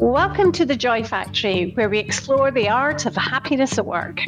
[0.00, 4.20] Welcome to the Joy Factory, where we explore the art of happiness at work.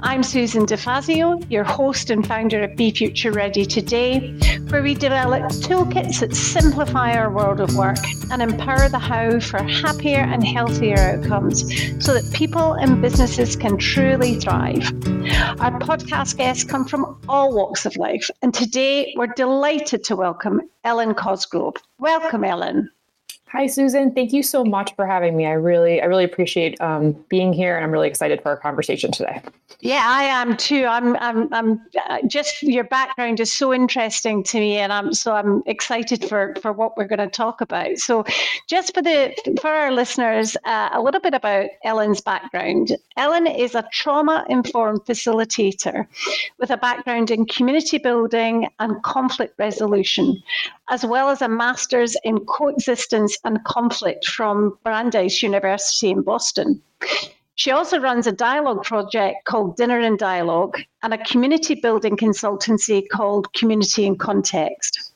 [0.00, 4.36] I'm Susan DeFazio, your host and founder of Be Future Ready Today,
[4.70, 7.98] where we develop toolkits that simplify our world of work
[8.32, 11.60] and empower the how for happier and healthier outcomes
[12.04, 14.82] so that people and businesses can truly thrive.
[15.60, 20.62] Our podcast guests come from all walks of life, and today we're delighted to welcome
[20.82, 21.76] Ellen Cosgrove.
[22.00, 22.90] Welcome, Ellen.
[23.52, 24.14] Hi, Susan.
[24.14, 25.44] Thank you so much for having me.
[25.44, 29.12] I really, I really appreciate um, being here, and I'm really excited for our conversation
[29.12, 29.42] today.
[29.80, 30.86] Yeah, I am too.
[30.86, 35.34] I'm, I'm, I'm uh, just your background is so interesting to me, and I'm so
[35.34, 37.98] I'm excited for for what we're going to talk about.
[37.98, 38.24] So,
[38.70, 42.96] just for the for our listeners, uh, a little bit about Ellen's background.
[43.18, 46.06] Ellen is a trauma informed facilitator
[46.58, 50.42] with a background in community building and conflict resolution,
[50.88, 56.82] as well as a master's in coexistence and conflict from Brandeis University in Boston.
[57.54, 63.06] She also runs a dialogue project called Dinner and Dialogue and a community building consultancy
[63.12, 65.12] called Community in Context.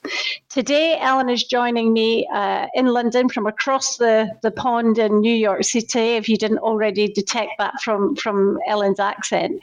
[0.51, 5.35] Today, Ellen is joining me uh, in London from across the, the pond in New
[5.35, 9.61] York City, if you didn't already detect that from, from Ellen's accent.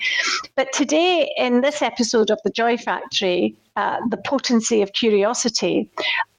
[0.55, 5.89] But today, in this episode of The Joy Factory, uh, The Potency of Curiosity,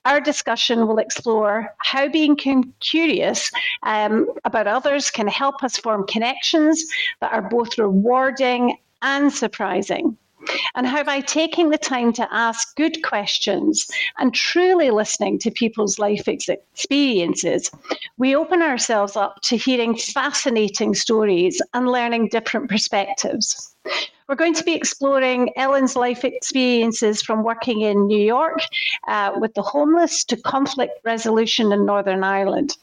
[0.05, 2.37] our discussion will explore how being
[2.81, 3.51] curious
[3.83, 6.85] um, about others can help us form connections
[7.21, 10.17] that are both rewarding and surprising.
[10.75, 13.89] And how by taking the time to ask good questions
[14.19, 17.71] and truly listening to people's life experiences,
[18.19, 23.74] we open ourselves up to hearing fascinating stories and learning different perspectives.
[24.27, 28.59] We're going to be exploring Ellen's life experiences from working in New York
[29.07, 32.79] uh, with the homeless to conflict resolution in Northern Ireland,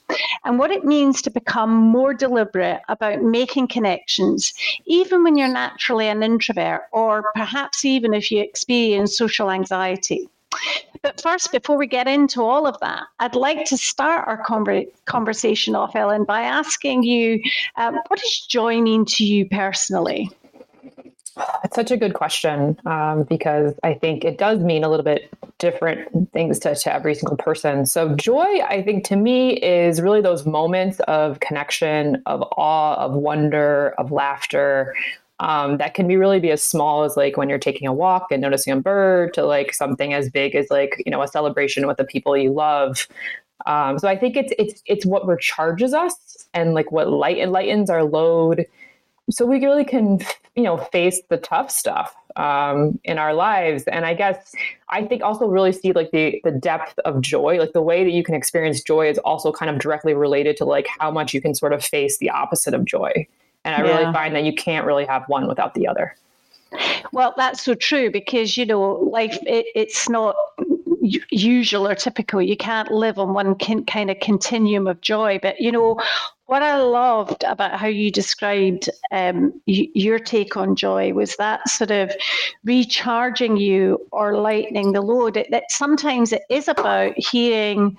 [0.46, 4.54] and what it means to become more deliberate about making connections,
[4.86, 10.30] even when you're naturally an introvert, or perhaps even if you experience social anxiety.
[11.02, 14.38] But first, before we get into all of that, I'd like to start our
[15.06, 17.42] conversation off, Ellen, by asking you
[17.78, 20.30] um, what does joy mean to you personally?
[21.64, 25.32] It's such a good question um, because I think it does mean a little bit
[25.60, 27.86] different things to, to every single person.
[27.86, 33.14] So, joy, I think to me, is really those moments of connection, of awe, of
[33.14, 34.94] wonder, of laughter.
[35.40, 38.28] Um, that can be really be as small as like when you're taking a walk
[38.32, 41.88] and noticing a bird to like something as big as like you know a celebration
[41.88, 43.08] with the people you love
[43.66, 47.90] um, so i think it's it's it's what recharges us and like what light enlightens
[47.90, 48.68] our load
[49.30, 50.20] so we really can
[50.56, 53.84] you know face the tough stuff um, in our lives.
[53.84, 54.54] And i guess
[54.90, 58.12] i think also really see like the the depth of joy like the way that
[58.12, 61.42] you can experience joy is also kind of directly related to like how much you
[61.42, 63.12] can sort of face the opposite of joy.
[63.64, 63.98] And i yeah.
[63.98, 66.16] really find that you can't really have one without the other.
[67.12, 70.36] Well that's so true because you know life it, it's not
[71.02, 72.42] usual or typical.
[72.42, 75.40] You can't live on one kind of continuum of joy.
[75.42, 76.00] But you know
[76.52, 81.70] what I loved about how you described um, y- your take on joy was that
[81.70, 82.12] sort of
[82.66, 85.38] recharging you or lightening the load.
[85.38, 87.96] It, that sometimes it is about hearing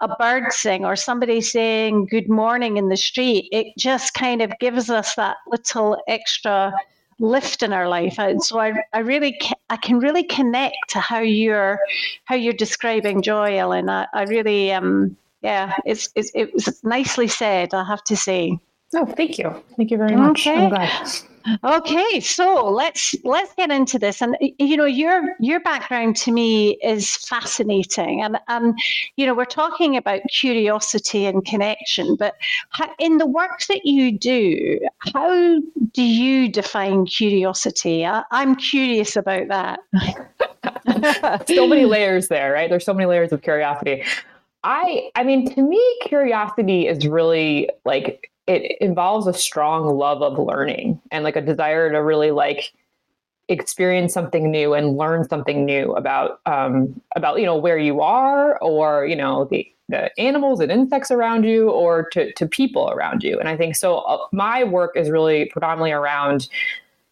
[0.00, 3.48] a bird sing or somebody saying good morning in the street.
[3.52, 6.72] It just kind of gives us that little extra
[7.20, 9.38] lift in our life and so I, I really
[9.70, 11.78] I can really connect to how you're
[12.24, 17.28] how you're describing joy Ellen I, I really um yeah, it's, it's it was nicely
[17.28, 18.58] said, I have to say.
[18.94, 19.54] Oh, thank you.
[19.76, 20.46] Thank you very much.
[20.46, 20.70] Okay.
[21.62, 24.22] Okay, so let's let's get into this.
[24.22, 28.78] And you know, your your background to me is fascinating, and and
[29.16, 32.16] you know, we're talking about curiosity and connection.
[32.16, 32.36] But
[32.98, 34.80] in the work that you do,
[35.12, 35.60] how
[35.92, 38.06] do you define curiosity?
[38.06, 39.80] I, I'm curious about that.
[41.46, 42.70] so many layers there, right?
[42.70, 44.02] There's so many layers of curiosity.
[44.64, 50.38] I I mean to me curiosity is really like it involves a strong love of
[50.38, 52.72] learning and like a desire to really like
[53.48, 58.58] experience something new and learn something new about um, about you know where you are
[58.60, 63.22] or you know the the animals and insects around you or to, to people around
[63.22, 63.38] you.
[63.38, 66.48] And i think so uh, my work is really predominantly around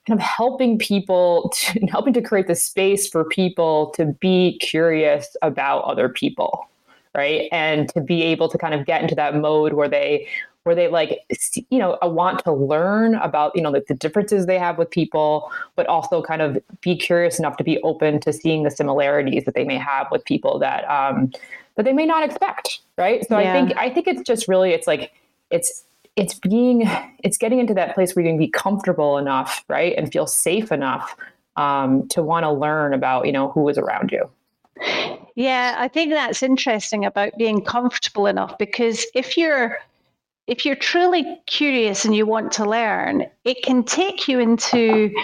[0.07, 5.37] kind of helping people to, helping to create the space for people to be curious
[5.43, 6.67] about other people
[7.15, 7.49] right?
[7.53, 10.29] And to be able to kind of get into that mode where they
[10.65, 11.21] where they like
[11.71, 15.51] you know want to learn about you know like the differences they have with people
[15.77, 19.55] but also kind of be curious enough to be open to seeing the similarities that
[19.55, 21.33] they may have with people that um
[21.77, 23.27] that they may not expect right?
[23.29, 23.51] So yeah.
[23.51, 25.13] i think i think it's just really it's like
[25.51, 25.85] it's
[26.15, 26.89] it's being
[27.25, 29.95] it's getting into that place where you can be comfortable enough right?
[29.97, 31.17] And feel safe enough
[31.57, 34.31] um, to want to learn about you know who is around you
[35.35, 39.79] yeah i think that's interesting about being comfortable enough because if you're
[40.47, 45.15] if you're truly curious and you want to learn it can take you into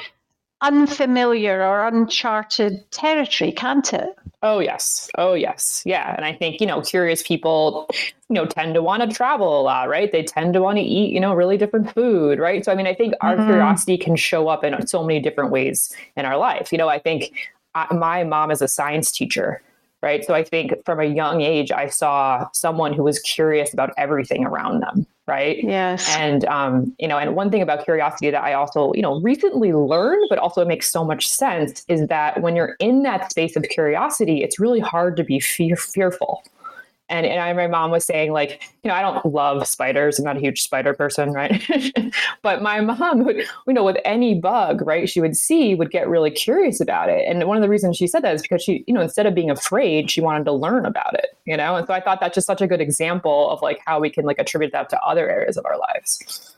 [0.60, 5.10] unfamiliar or uncharted territory can't it Oh yes.
[5.18, 5.82] Oh yes.
[5.84, 6.14] Yeah.
[6.14, 9.62] And I think, you know, curious people, you know, tend to want to travel a
[9.62, 10.12] lot, right?
[10.12, 12.64] They tend to want to eat, you know, really different food, right?
[12.64, 13.46] So I mean, I think our mm-hmm.
[13.46, 16.70] curiosity can show up in so many different ways in our life.
[16.70, 17.32] You know, I think
[17.74, 19.60] I, my mom is a science teacher
[20.02, 20.24] right?
[20.24, 24.44] So I think from a young age, I saw someone who was curious about everything
[24.44, 25.58] around them, right?
[25.62, 26.14] Yes.
[26.16, 29.72] And um, you know, and one thing about curiosity that I also, you know, recently
[29.72, 33.56] learned, but also it makes so much sense, is that when you're in that space
[33.56, 36.44] of curiosity, it's really hard to be fear- fearful
[37.08, 40.18] and, and I, my mom was saying like, you know, I don't love spiders.
[40.18, 41.62] I'm not a huge spider person, right?
[42.42, 46.08] but my mom would, you know, with any bug, right, she would see would get
[46.08, 47.24] really curious about it.
[47.26, 49.34] And one of the reasons she said that is because she, you know, instead of
[49.34, 51.76] being afraid, she wanted to learn about it, you know?
[51.76, 54.24] And so I thought that's just such a good example of like how we can
[54.24, 56.56] like attribute that to other areas of our lives.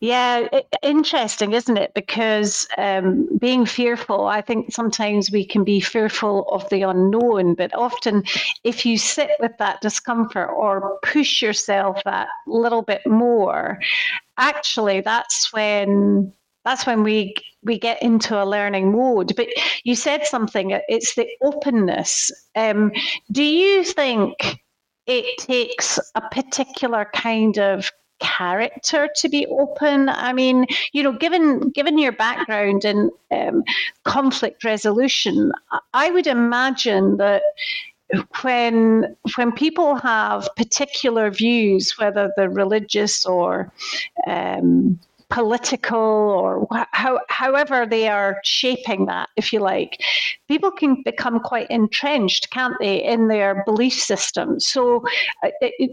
[0.00, 1.94] Yeah, it, interesting, isn't it?
[1.94, 7.74] Because um, being fearful, I think sometimes we can be fearful of the unknown, but
[7.74, 8.24] often
[8.62, 13.78] if you sit with that discomfort or push yourself that little bit more,
[14.38, 16.32] actually, that's when
[16.64, 19.34] that's when we we get into a learning mode.
[19.36, 19.48] But
[19.84, 22.30] you said something; it's the openness.
[22.54, 22.92] Um,
[23.32, 24.58] do you think
[25.06, 30.08] it takes a particular kind of character to be open.
[30.08, 33.62] I mean you know given given your background in um,
[34.04, 35.52] conflict resolution
[35.94, 37.42] i would imagine that
[38.42, 43.72] when when people have particular views whether they're religious or
[44.26, 50.00] um, political or how, however they are shaping that, if you like,
[50.48, 54.60] people can become quite entrenched, can't they, in their belief system?
[54.60, 55.04] So,
[55.42, 55.50] uh,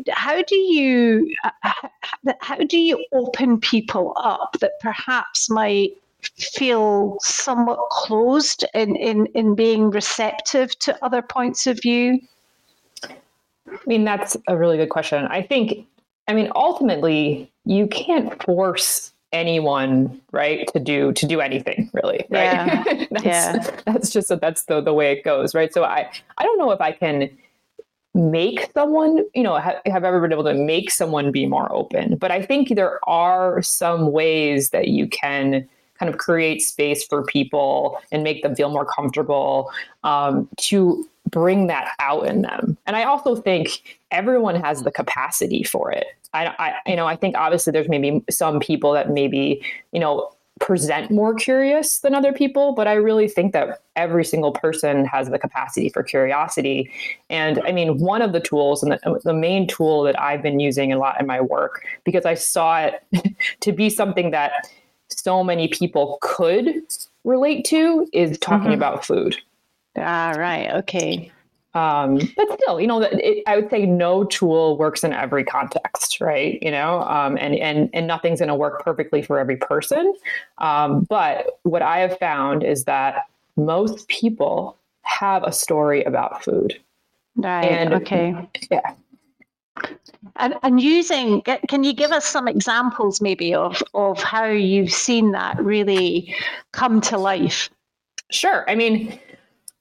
[0.09, 1.71] how do you uh,
[2.41, 5.91] how do you open people up that perhaps might
[6.37, 12.19] feel somewhat closed in, in, in being receptive to other points of view?
[13.03, 15.25] I mean, that's a really good question.
[15.25, 15.85] I think,
[16.27, 22.43] I mean, ultimately, you can't force anyone right to do to do anything really right
[22.43, 22.83] yeah.
[23.11, 23.69] that's, yeah.
[23.85, 26.79] that's just that's the the way it goes right so i i don't know if
[26.79, 27.29] i can
[28.13, 32.15] make someone you know have, have ever been able to make someone be more open
[32.15, 37.23] but i think there are some ways that you can kind of create space for
[37.23, 39.71] people and make them feel more comfortable
[40.03, 45.63] um, to bring that out in them and i also think everyone has the capacity
[45.63, 49.63] for it I, I, you know, I think obviously there's maybe some people that maybe,
[49.91, 54.51] you know, present more curious than other people, but I really think that every single
[54.51, 56.91] person has the capacity for curiosity.
[57.29, 60.59] And I mean, one of the tools and the, the main tool that I've been
[60.59, 63.03] using a lot in my work, because I saw it
[63.61, 64.69] to be something that
[65.09, 66.81] so many people could
[67.23, 68.73] relate to, is talking mm-hmm.
[68.73, 69.35] about food.
[69.97, 70.71] Ah, right.
[70.71, 71.31] Okay.
[71.75, 76.21] Um, but still, you know, it, I would say no tool works in every context,
[76.21, 76.61] right?
[76.61, 80.13] You know, um, and and and nothing's going to work perfectly for every person.
[80.59, 83.25] Um, but what I have found is that
[83.55, 86.79] most people have a story about food.
[87.35, 87.65] Right.
[87.65, 88.35] And, okay.
[88.71, 88.93] Yeah.
[90.37, 95.31] And, and using, can you give us some examples maybe of, of how you've seen
[95.31, 96.33] that really
[96.71, 97.69] come to life?
[98.31, 98.67] Sure.
[98.69, 99.19] I mean,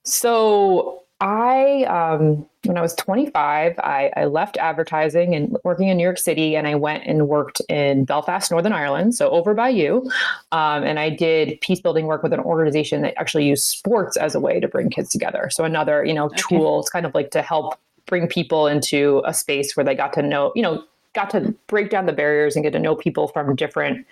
[0.03, 6.03] so I, um, when I was 25, I, I, left advertising and working in New
[6.03, 10.11] York City, and I went and worked in Belfast, Northern Ireland, so over by you.
[10.51, 14.35] Um, and I did peace building work with an organization that actually used sports as
[14.35, 15.49] a way to bring kids together.
[15.53, 16.43] So another, you know, okay.
[16.49, 16.81] tool.
[16.81, 20.23] It's kind of like to help bring people into a space where they got to
[20.23, 20.83] know, you know,
[21.15, 24.05] got to break down the barriers and get to know people from different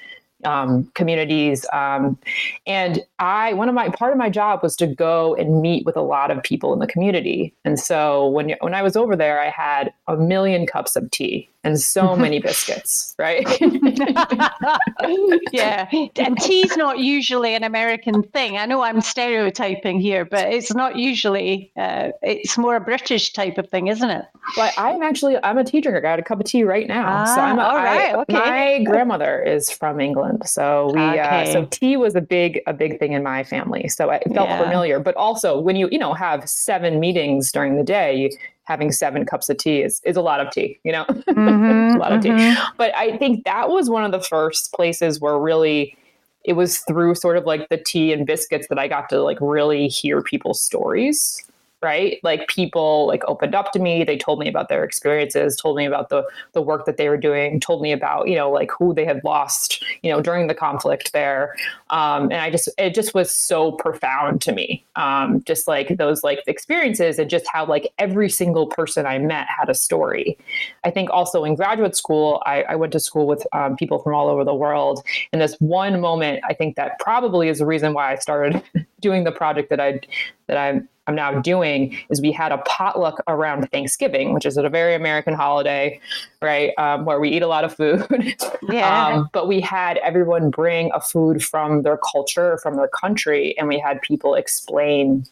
[0.44, 1.66] um, communities.
[1.72, 2.18] Um,
[2.66, 5.96] and I, one of my part of my job was to go and meet with
[5.96, 7.54] a lot of people in the community.
[7.64, 11.48] And so when when I was over there, I had a million cups of tea
[11.62, 13.46] and so many biscuits, right?
[15.52, 15.88] yeah.
[16.16, 18.56] And tea's not usually an American thing.
[18.56, 23.58] I know I'm stereotyping here, but it's not usually, uh, it's more a British type
[23.58, 24.24] of thing, isn't it?
[24.56, 25.98] But I'm actually, I'm a tea drinker.
[25.98, 27.04] I got a cup of tea right now.
[27.06, 28.14] Ah, so I'm a, all right.
[28.14, 28.32] I, okay.
[28.32, 30.42] My grandmother is from England.
[30.46, 31.50] So we, okay.
[31.50, 33.88] uh, so tea was a big, a big thing in my family.
[33.88, 34.62] So it felt yeah.
[34.62, 38.30] familiar, but also when you, you know, have seven meetings during the day, you
[38.70, 41.98] having seven cups of tea is, is a lot of tea, you know, mm-hmm, a
[41.98, 42.54] lot of mm-hmm.
[42.54, 42.60] tea.
[42.76, 45.96] But I think that was one of the first places where really
[46.44, 49.38] it was through sort of like the tea and biscuits that I got to like
[49.40, 51.44] really hear people's stories
[51.82, 52.18] right?
[52.22, 55.86] Like people like opened up to me they told me about their experiences told me
[55.86, 56.22] about the
[56.52, 59.22] the work that they were doing told me about you know like who they had
[59.24, 61.54] lost you know during the conflict there.
[61.90, 64.84] Um, and i just it just was so profound to me.
[64.96, 69.46] Um, just like those like experiences and just how like every single person i met
[69.48, 70.38] had a story.
[70.84, 74.14] I think also in graduate school i, I went to school with um, people from
[74.14, 75.02] all over the world.
[75.32, 78.62] And this one moment i think that probably is the reason why i started
[79.00, 80.00] doing the project that i
[80.46, 84.68] that i'm I'm now doing is we had a potluck around Thanksgiving, which is a
[84.68, 86.00] very American holiday,
[86.40, 86.72] right?
[86.78, 88.06] Um, where we eat a lot of food.
[88.68, 89.06] Yeah.
[89.06, 93.66] um, but we had everyone bring a food from their culture, from their country, and
[93.66, 95.24] we had people explain,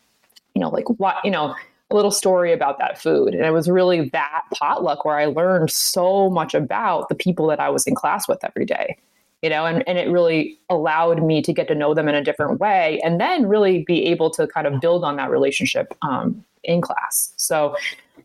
[0.54, 1.54] you know, like what, you know,
[1.90, 3.34] a little story about that food.
[3.34, 7.60] And it was really that potluck where I learned so much about the people that
[7.60, 8.96] I was in class with every day
[9.42, 12.24] you know, and, and it really allowed me to get to know them in a
[12.24, 16.44] different way and then really be able to kind of build on that relationship um,
[16.64, 17.32] in class.
[17.36, 17.76] So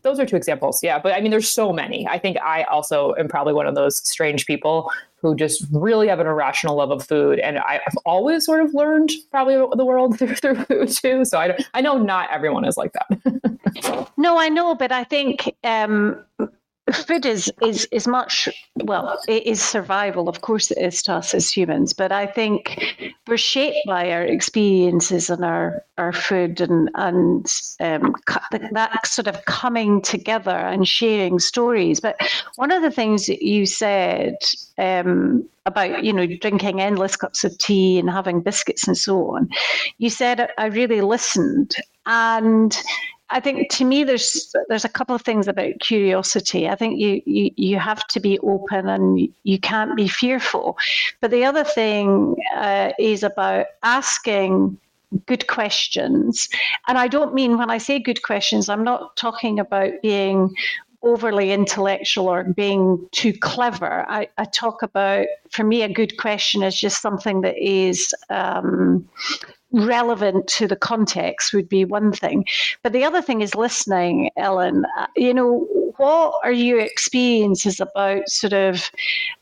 [0.02, 0.82] those are two examples.
[0.82, 0.98] Yeah.
[0.98, 2.06] But I mean, there's so many.
[2.08, 6.20] I think I also am probably one of those strange people who just really have
[6.20, 7.38] an irrational love of food.
[7.38, 11.24] And I've always sort of learned probably the world through, through food too.
[11.24, 14.10] So I, I know not everyone is like that.
[14.16, 16.22] no, I know, but I think um,
[16.92, 18.48] food is is is much
[18.82, 20.28] well it is survival.
[20.28, 22.94] Of course it is to us as humans but i think
[23.26, 27.46] we're shaped by our experiences and our our food and and
[27.80, 28.14] um,
[28.72, 32.00] that sort of coming together and sharing stories.
[32.00, 32.16] But
[32.56, 34.36] one of the things that you said
[34.76, 39.48] um, about you know drinking endless cups of tea and having biscuits and so on
[39.98, 41.74] you said i really listened.
[42.06, 42.76] And
[43.30, 46.68] I think to me, there's there's a couple of things about curiosity.
[46.68, 50.76] I think you you you have to be open and you can't be fearful.
[51.20, 54.78] But the other thing uh, is about asking
[55.26, 56.48] good questions.
[56.88, 60.54] And I don't mean when I say good questions, I'm not talking about being
[61.02, 64.04] overly intellectual or being too clever.
[64.08, 69.06] I, I, talk about, for me, a good question is just something that is um,
[69.74, 72.44] relevant to the context would be one thing.
[72.82, 74.84] But the other thing is listening, Ellen.
[74.96, 75.66] Uh, you know,
[75.96, 78.90] what are your experiences about sort of,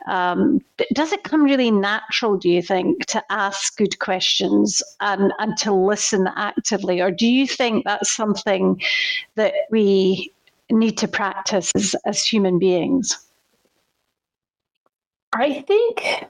[0.06, 0.60] um,
[0.92, 5.72] does it come really natural, do you think, to ask good questions and, and to
[5.72, 7.00] listen actively?
[7.00, 8.80] Or do you think that's something
[9.34, 10.32] that we
[10.70, 13.18] need to practice as, as human beings?
[15.34, 16.26] I think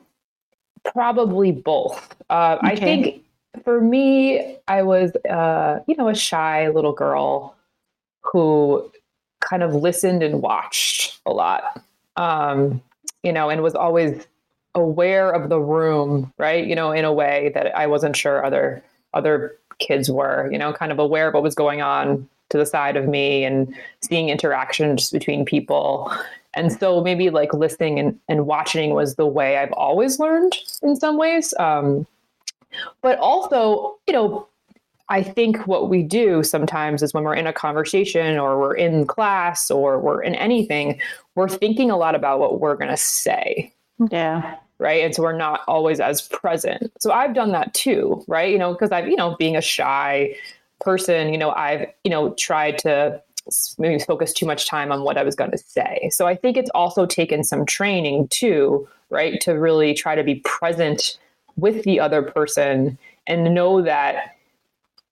[0.84, 2.14] probably both.
[2.30, 2.72] Uh, okay.
[2.72, 3.24] I think
[3.64, 7.54] for me, I was, uh, you know, a shy little girl
[8.22, 8.90] who
[9.40, 11.82] kind of listened and watched a lot,
[12.16, 12.80] um,
[13.22, 14.26] you know, and was always
[14.74, 16.66] aware of the room, right?
[16.66, 18.82] You know, in a way that I wasn't sure other
[19.14, 22.66] other kids were, you know, kind of aware of what was going on to the
[22.66, 26.12] side of me and seeing interactions between people.
[26.54, 30.96] And so maybe like listening and, and watching was the way I've always learned in
[30.96, 31.54] some ways.
[31.58, 32.06] Um,
[33.00, 34.48] but also, you know,
[35.08, 39.06] I think what we do sometimes is when we're in a conversation or we're in
[39.06, 41.00] class or we're in anything,
[41.34, 43.72] we're thinking a lot about what we're going to say.
[44.10, 44.56] Yeah.
[44.78, 45.04] Right.
[45.04, 46.90] And so we're not always as present.
[46.98, 48.24] So I've done that too.
[48.26, 48.50] Right.
[48.50, 50.34] You know, because I've, you know, being a shy
[50.80, 53.22] person, you know, I've, you know, tried to
[53.78, 56.08] maybe focus too much time on what I was going to say.
[56.12, 60.36] So I think it's also taken some training too, right, to really try to be
[60.36, 61.18] present
[61.56, 64.36] with the other person and know that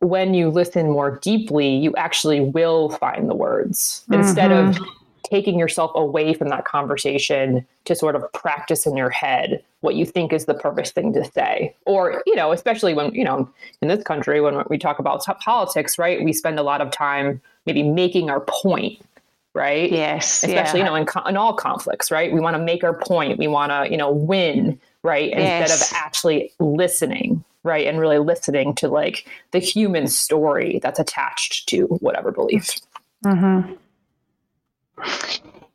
[0.00, 4.20] when you listen more deeply, you actually will find the words mm-hmm.
[4.20, 4.78] instead of
[5.24, 10.04] taking yourself away from that conversation to sort of practice in your head what you
[10.04, 11.74] think is the perfect thing to say.
[11.86, 13.48] Or, you know, especially when, you know,
[13.80, 17.40] in this country, when we talk about politics, right, we spend a lot of time
[17.64, 19.00] maybe making our point
[19.54, 19.90] right?
[19.90, 20.44] Yes.
[20.44, 20.86] Especially, yeah.
[20.86, 22.32] you know, in, in all conflicts, right?
[22.32, 23.38] We want to make our point.
[23.38, 25.30] We want to, you know, win right?
[25.30, 25.70] Yes.
[25.70, 27.86] Instead of actually listening, right?
[27.86, 32.76] And really listening to like the human story that's attached to whatever belief.
[33.24, 33.74] Mm-hmm.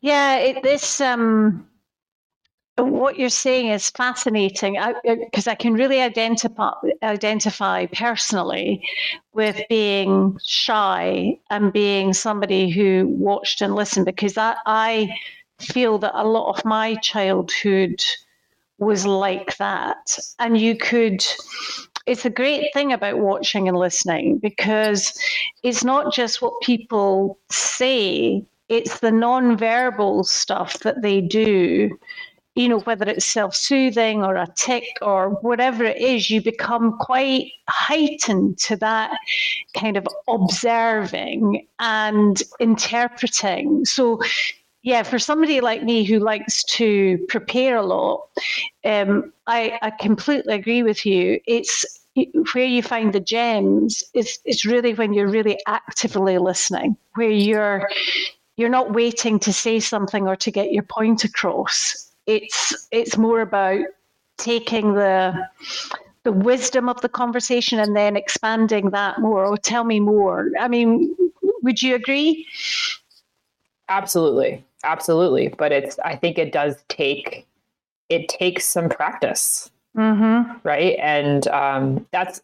[0.00, 1.66] Yeah, it, this um,
[2.78, 8.86] what you're saying is fascinating because I, uh, I, can really identify identify personally
[9.32, 15.08] with being shy and being somebody who watched and listened because I, I
[15.58, 18.02] feel that a lot of my childhood
[18.78, 20.18] was like that.
[20.38, 21.24] And you could,
[22.06, 25.18] it's a great thing about watching and listening because
[25.62, 31.98] it's not just what people say, it's the non-verbal stuff that they do
[32.56, 36.96] you know, whether it's self soothing or a tick or whatever it is, you become
[36.98, 39.16] quite heightened to that
[39.74, 43.84] kind of observing and interpreting.
[43.84, 44.20] So,
[44.82, 48.26] yeah, for somebody like me who likes to prepare a lot,
[48.84, 51.38] um, I, I completely agree with you.
[51.46, 51.84] It's
[52.54, 57.86] where you find the gems is it's really when you're really actively listening, where you're
[58.56, 63.40] you're not waiting to say something or to get your point across it's it's more
[63.40, 63.80] about
[64.36, 65.48] taking the
[66.24, 69.44] the wisdom of the conversation and then expanding that more.
[69.44, 70.50] Oh, tell me more.
[70.58, 71.16] I mean,
[71.62, 72.46] would you agree?
[73.88, 75.48] Absolutely, absolutely.
[75.48, 77.46] But it's I think it does take
[78.08, 80.58] it takes some practice, mm-hmm.
[80.64, 80.96] right?
[81.00, 82.42] And um, that's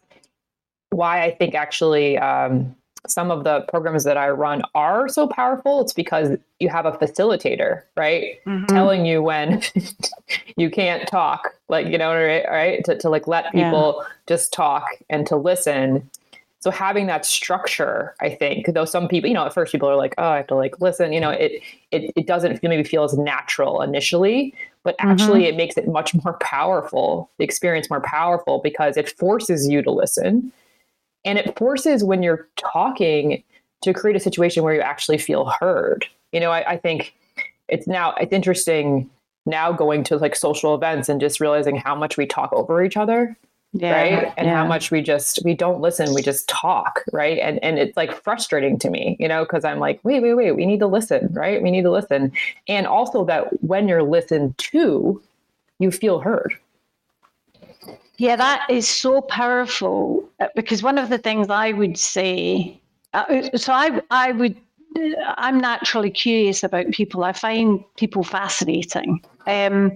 [0.89, 2.75] why I think actually um,
[3.07, 6.93] some of the programs that I run are so powerful, it's because you have a
[6.93, 8.39] facilitator, right?
[8.45, 8.65] Mm-hmm.
[8.67, 9.61] Telling you when
[10.57, 12.45] you can't talk, like, you know, right?
[12.49, 12.85] right?
[12.85, 14.07] To, to like let people yeah.
[14.27, 16.09] just talk and to listen.
[16.59, 19.97] So having that structure, I think, though some people, you know, at first people are
[19.97, 23.03] like, oh, I have to like listen, you know, it it, it doesn't maybe feel
[23.03, 25.55] as natural initially, but actually mm-hmm.
[25.55, 29.91] it makes it much more powerful, the experience more powerful because it forces you to
[29.91, 30.53] listen
[31.25, 33.43] and it forces when you're talking
[33.81, 36.07] to create a situation where you actually feel heard.
[36.31, 37.13] You know, I, I think
[37.67, 39.09] it's now it's interesting
[39.45, 42.97] now going to like social events and just realizing how much we talk over each
[42.97, 43.35] other.
[43.75, 44.33] Yeah, right.
[44.37, 44.55] And yeah.
[44.55, 47.39] how much we just we don't listen, we just talk, right?
[47.39, 50.51] And and it's like frustrating to me, you know, because I'm like, wait, wait, wait,
[50.51, 51.61] we need to listen, right?
[51.61, 52.31] We need to listen.
[52.67, 55.21] And also that when you're listened to,
[55.79, 56.55] you feel heard.
[58.17, 62.79] Yeah, that is so powerful uh, because one of the things I would say,
[63.13, 64.55] uh, so I, I would,
[65.37, 67.23] I'm naturally curious about people.
[67.23, 69.23] I find people fascinating.
[69.47, 69.93] Um,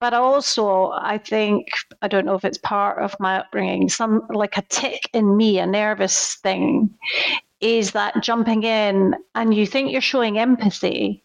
[0.00, 1.68] but also, I think,
[2.02, 5.58] I don't know if it's part of my upbringing, some like a tick in me,
[5.58, 6.90] a nervous thing,
[7.60, 11.22] is that jumping in and you think you're showing empathy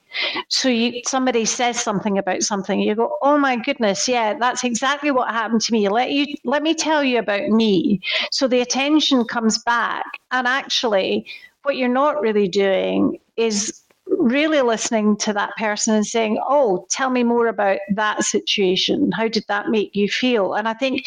[0.49, 5.11] so you somebody says something about something, you go, "Oh my goodness, yeah, that's exactly
[5.11, 5.89] what happened to me.
[5.89, 8.01] Let you let me tell you about me."
[8.31, 11.25] So the attention comes back, and actually,
[11.63, 17.09] what you're not really doing is really listening to that person and saying, "Oh, tell
[17.09, 19.11] me more about that situation.
[19.11, 21.05] How did that make you feel?" And I think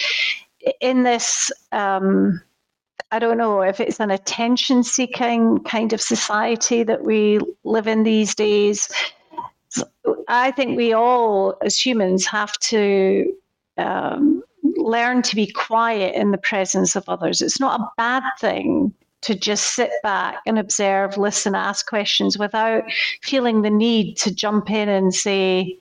[0.81, 1.51] in this.
[1.73, 2.43] Um,
[3.11, 8.03] I don't know if it's an attention seeking kind of society that we live in
[8.03, 8.91] these days.
[10.29, 13.33] I think we all, as humans, have to
[13.79, 17.41] um, learn to be quiet in the presence of others.
[17.41, 18.93] It's not a bad thing
[19.23, 22.85] to just sit back and observe, listen, ask questions without
[23.23, 25.79] feeling the need to jump in and say,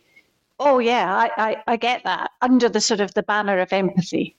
[0.59, 4.35] oh, yeah, I, I, I get that, under the sort of the banner of empathy.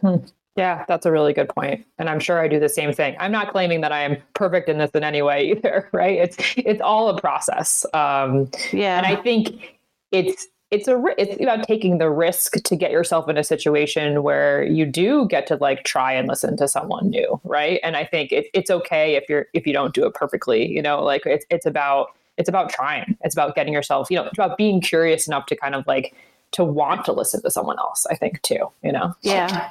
[0.00, 0.16] Hmm.
[0.56, 1.86] Yeah, that's a really good point.
[1.98, 3.16] And I'm sure I do the same thing.
[3.18, 6.18] I'm not claiming that I am perfect in this in any way either, right?
[6.18, 7.86] It's it's all a process.
[7.94, 8.98] Um, yeah.
[8.98, 9.78] And I think
[10.10, 14.64] it's it's a it's about taking the risk to get yourself in a situation where
[14.64, 17.78] you do get to like try and listen to someone new, right?
[17.82, 20.82] And I think it, it's okay if you're if you don't do it perfectly, you
[20.82, 23.16] know, like it's it's about it's about trying.
[23.22, 26.14] It's about getting yourself, you know, it's about being curious enough to kind of like
[26.52, 29.14] to want to listen to someone else i think too you know?
[29.22, 29.70] Yeah.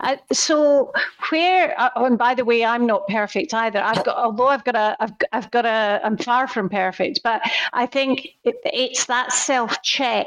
[0.00, 0.92] Uh, so
[1.30, 3.80] where uh, and by the way i'm not perfect either.
[3.80, 7.42] I've got although i've got a i've, I've got a i'm far from perfect but
[7.72, 10.26] i think it, it's that self check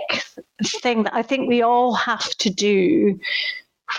[0.64, 3.20] thing that i think we all have to do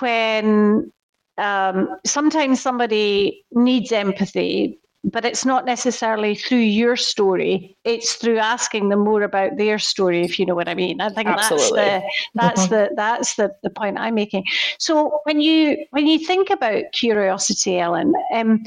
[0.00, 0.90] when
[1.36, 7.76] um, sometimes somebody needs empathy but it's not necessarily through your story.
[7.84, 11.00] It's through asking them more about their story, if you know what I mean.
[11.00, 11.82] I think Absolutely.
[11.82, 12.74] that's the that's mm-hmm.
[12.74, 14.44] the that's the, the point I'm making.
[14.78, 18.62] So when you when you think about curiosity, Ellen, um,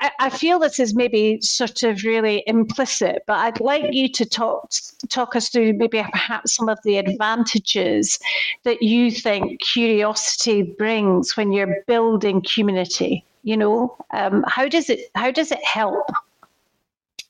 [0.00, 4.24] I, I, feel this is maybe sort of really implicit, but I'd like you to
[4.24, 4.70] talk
[5.08, 8.18] talk us through maybe perhaps some of the advantages
[8.64, 15.10] that you think curiosity brings when you're building community you know um, how does it
[15.14, 16.06] how does it help?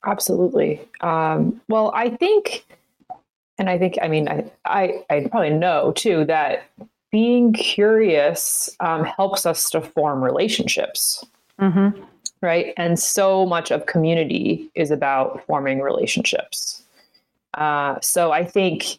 [0.04, 0.80] Absolutely.
[1.00, 2.66] Um, well i think
[3.58, 6.64] and i think i mean i i, I probably know too that
[7.10, 11.24] being curious um, helps us to form relationships.
[11.60, 12.02] Mm-hmm.
[12.40, 12.72] right?
[12.76, 16.82] And so much of community is about forming relationships.
[17.54, 18.98] Uh, so i think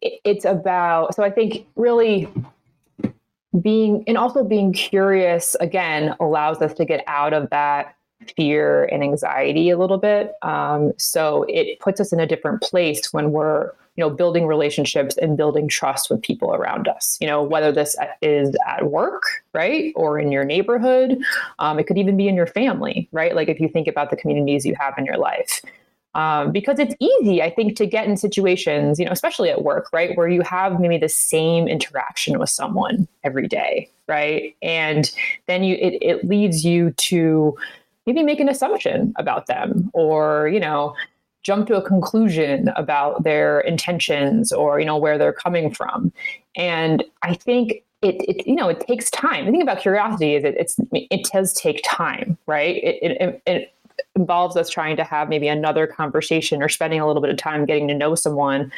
[0.00, 2.28] it's about so i think really
[3.60, 7.94] being and also being curious again allows us to get out of that
[8.36, 10.32] fear and anxiety a little bit.
[10.42, 15.16] Um, so it puts us in a different place when we're, you know, building relationships
[15.16, 17.16] and building trust with people around us.
[17.20, 19.22] You know, whether this is at work,
[19.54, 21.18] right, or in your neighborhood,
[21.58, 23.34] um, it could even be in your family, right?
[23.34, 25.62] Like if you think about the communities you have in your life.
[26.14, 29.88] Um, because it's easy, I think, to get in situations, you know, especially at work,
[29.92, 35.12] right, where you have maybe the same interaction with someone every day, right, and
[35.46, 37.56] then you it, it leads you to
[38.06, 40.96] maybe make an assumption about them or, you know,
[41.42, 46.10] jump to a conclusion about their intentions or, you know, where they're coming from.
[46.56, 49.44] And I think it, it, you know it takes time.
[49.44, 52.76] The thing about curiosity is it, it's it does take time right?
[52.76, 53.74] It, it, it
[54.16, 57.64] involves us trying to have maybe another conversation or spending a little bit of time
[57.64, 58.72] getting to know someone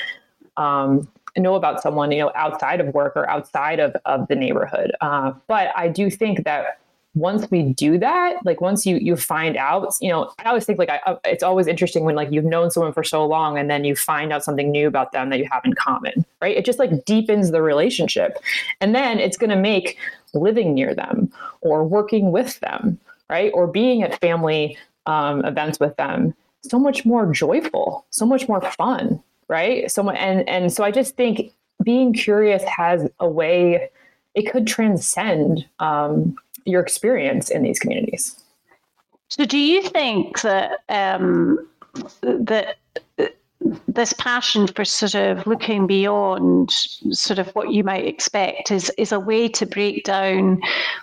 [0.56, 4.92] um, know about someone you know outside of work or outside of, of the neighborhood.
[5.00, 6.80] Uh, but i do think that
[7.14, 10.78] once we do that, like once you you find out, you know, I always think
[10.78, 13.84] like I, it's always interesting when like you've known someone for so long and then
[13.84, 16.56] you find out something new about them that you have in common, right?
[16.56, 18.38] It just like deepens the relationship,
[18.80, 19.98] and then it's going to make
[20.34, 25.96] living near them or working with them, right, or being at family um, events with
[25.96, 29.90] them so much more joyful, so much more fun, right?
[29.90, 33.90] So and and so I just think being curious has a way
[34.34, 35.66] it could transcend.
[35.78, 38.42] Um, your experience in these communities.
[39.28, 41.66] So, do you think that um,
[42.22, 42.76] that
[43.88, 49.12] this passion for sort of looking beyond sort of what you might expect is is
[49.12, 50.60] a way to break down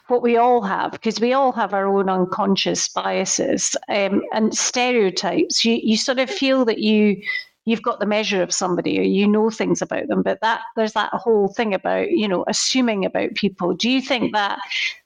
[0.07, 5.63] what we all have because we all have our own unconscious biases um, and stereotypes.
[5.63, 7.21] You you sort of feel that you
[7.65, 10.93] you've got the measure of somebody or you know things about them but that there's
[10.93, 13.75] that whole thing about you know assuming about people.
[13.75, 14.57] Do you think that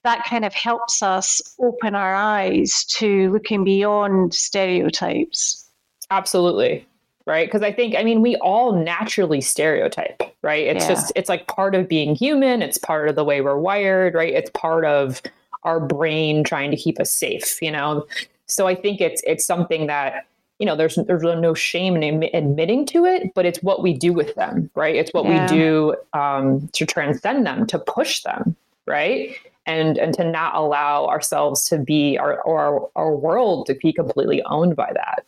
[0.03, 5.69] that kind of helps us open our eyes to looking beyond stereotypes?
[6.09, 6.85] Absolutely
[7.25, 7.47] right?
[7.47, 10.65] Because i think i mean we all naturally stereotype right?
[10.65, 10.89] It's yeah.
[10.89, 14.33] just it's like part of being human it's part of the way we're wired right?
[14.33, 15.21] It's part of
[15.63, 18.05] our brain trying to keep us safe you know?
[18.47, 20.25] So i think it's it's something that
[20.59, 24.13] you know there's there's no shame in admitting to it but it's what we do
[24.13, 24.95] with them right?
[24.95, 25.51] It's what yeah.
[25.51, 28.55] we do um, to transcend them to push them
[28.85, 29.35] right?
[29.65, 33.93] And and to not allow ourselves to be our or our, our world to be
[33.93, 35.25] completely owned by that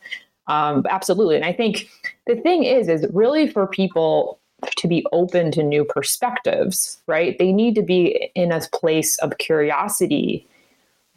[0.48, 1.36] um, absolutely.
[1.36, 1.90] And i think
[2.28, 4.40] the thing is is really for people
[4.78, 7.38] to be open to new perspectives right?
[7.38, 10.48] They need to be in a place of curiosity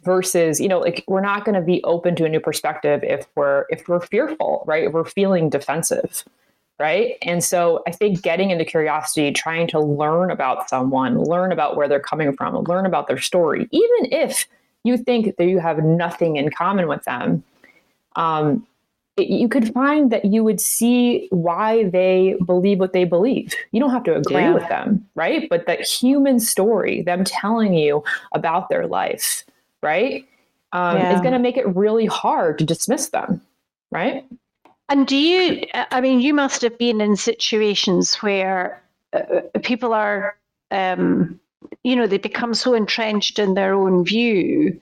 [0.03, 3.25] versus you know like we're not going to be open to a new perspective if
[3.35, 4.85] we're if we're fearful right?
[4.85, 6.23] If we're feeling defensive
[6.79, 7.15] right?
[7.23, 11.87] And so i think getting into curiosity trying to learn about someone learn about where
[11.87, 14.47] they're coming from learn about their story even if
[14.83, 17.43] you think that you have nothing in common with them
[18.15, 18.65] um,
[19.17, 23.53] you could find that you would see why they believe what they believe.
[23.71, 24.53] You don't have to agree yeah.
[24.53, 25.49] with them, right?
[25.49, 28.03] But that human story, them telling you
[28.33, 29.43] about their life,
[29.81, 30.27] right,
[30.71, 31.15] um, yeah.
[31.15, 33.41] is going to make it really hard to dismiss them,
[33.91, 34.25] right?
[34.89, 38.81] And do you, I mean, you must have been in situations where
[39.13, 40.37] uh, uh people are,
[40.71, 41.39] um,
[41.83, 44.79] you know, they become so entrenched in their own view.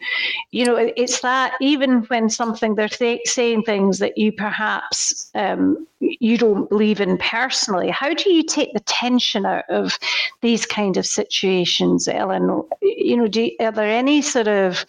[0.51, 5.87] You know, it's that even when something they're th- saying things that you perhaps um,
[5.99, 7.89] you don't believe in personally.
[7.89, 9.97] How do you take the tension out of
[10.41, 12.63] these kind of situations, Ellen?
[12.81, 14.85] You know, do, are there any sort of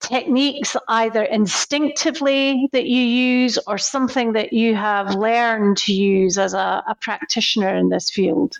[0.00, 6.54] techniques either instinctively that you use or something that you have learned to use as
[6.54, 8.56] a, a practitioner in this field?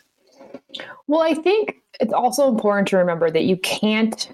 [1.06, 4.30] Well, I think it's also important to remember that you can't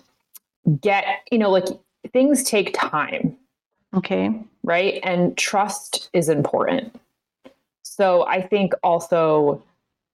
[0.80, 1.66] get, you know, like
[2.12, 3.36] things take time.
[3.94, 4.34] Okay.
[4.62, 5.00] Right.
[5.02, 6.98] And trust is important.
[7.82, 9.62] So I think also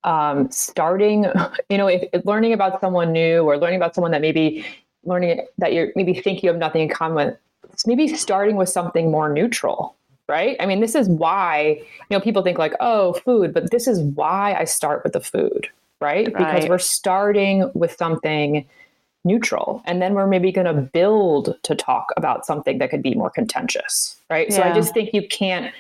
[0.05, 1.27] um, starting,
[1.71, 4.65] you know, if, if, learning about someone new or learning about someone that maybe
[5.05, 7.39] learning that you're maybe think you have nothing in common with,
[7.87, 9.97] maybe starting with something more neutral,
[10.29, 10.57] right?
[10.61, 14.01] I mean, this is why, you know, people think like, oh, food, but this is
[14.01, 15.69] why I start with the food,
[16.01, 16.27] right?
[16.27, 16.37] right.
[16.37, 18.67] Because we're starting with something
[19.25, 23.15] neutral and then we're maybe going to build to talk about something that could be
[23.15, 24.49] more contentious, right?
[24.49, 24.57] Yeah.
[24.57, 25.75] So I just think you can't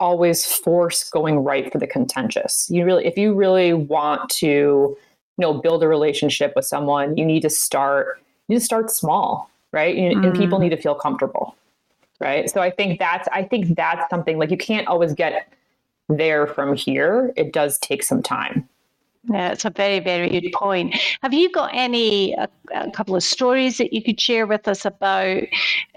[0.00, 2.68] always force going right for the contentious.
[2.70, 4.98] You really if you really want to, you
[5.38, 9.50] know, build a relationship with someone, you need to start you need to start small,
[9.72, 9.96] right?
[9.96, 10.26] And, mm.
[10.26, 11.56] and people need to feel comfortable.
[12.20, 12.48] Right?
[12.48, 15.52] So I think that's I think that's something like you can't always get
[16.08, 17.32] there from here.
[17.36, 18.68] It does take some time.
[19.30, 20.94] Yeah, it's a very, very good point.
[21.22, 24.84] Have you got any, a, a couple of stories that you could share with us
[24.84, 25.42] about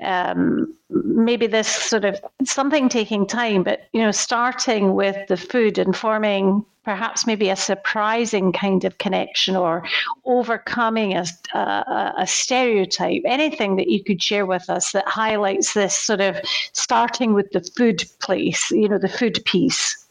[0.01, 5.77] um, maybe this sort of something taking time, but, you know, starting with the food
[5.77, 9.83] and forming perhaps maybe a surprising kind of connection or
[10.23, 15.93] overcoming a, a, a, stereotype, anything that you could share with us that highlights this
[15.93, 16.39] sort of
[16.71, 20.06] starting with the food place, you know, the food piece?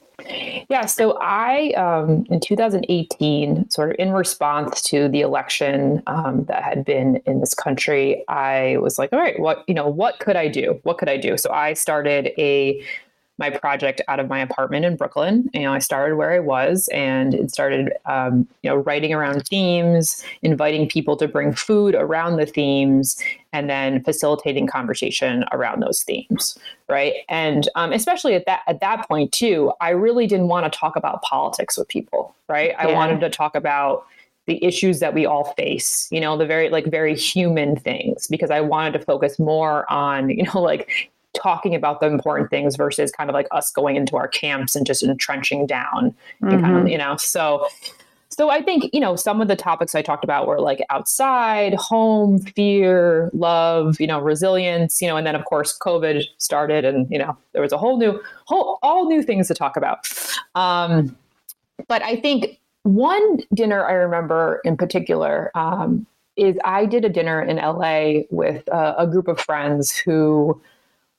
[0.69, 6.63] Yeah, so I, um, in 2018, sort of in response to the election um, that
[6.63, 10.37] had been in this country, I was like, all right, what, you know, what could
[10.37, 10.81] I do?
[10.83, 11.37] What could I do?
[11.37, 12.83] So I started a
[13.39, 15.51] my project out of my apartment in Brooklyn.
[15.53, 19.47] You know, I started where I was and it started, um, you know, writing around
[19.47, 23.21] themes, inviting people to bring food around the themes,
[23.53, 27.15] and then facilitating conversation around those themes, right?
[27.29, 30.97] And um, especially at that at that point too, I really didn't want to talk
[30.97, 32.71] about politics with people, right?
[32.71, 32.89] Yeah.
[32.89, 34.07] I wanted to talk about
[34.47, 38.49] the issues that we all face you know the very like very human things because
[38.49, 43.11] i wanted to focus more on you know like talking about the important things versus
[43.13, 46.61] kind of like us going into our camps and just entrenching down mm-hmm.
[46.61, 47.67] kind of, you know, so
[48.37, 51.73] so I think, you know, some of the topics I talked about were like outside,
[51.75, 57.09] home, fear, love, you know, resilience, you know, and then of course COVID started and,
[57.11, 60.11] you know, there was a whole new whole all new things to talk about.
[60.55, 61.17] Um,
[61.89, 67.41] but I think one dinner I remember in particular um, is I did a dinner
[67.43, 70.61] in LA with uh, a group of friends who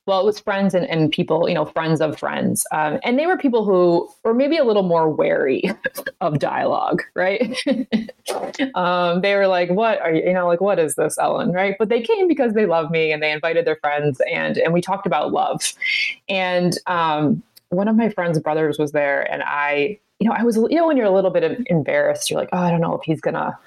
[0.07, 2.65] well, it was friends and, and people, you know, friends of friends.
[2.71, 5.69] Um, and they were people who were maybe a little more wary
[6.21, 7.55] of dialogue, right?
[8.75, 11.75] um, they were like, what are you, you know, like, what is this, Ellen, right?
[11.77, 14.79] But they came because they love me and they invited their friends and, and we
[14.79, 15.73] talked about love.
[16.29, 20.55] And um, one of my friend's brothers was there and I, you know, I was,
[20.55, 23.03] you know, when you're a little bit embarrassed, you're like, oh, I don't know if
[23.03, 23.57] he's to,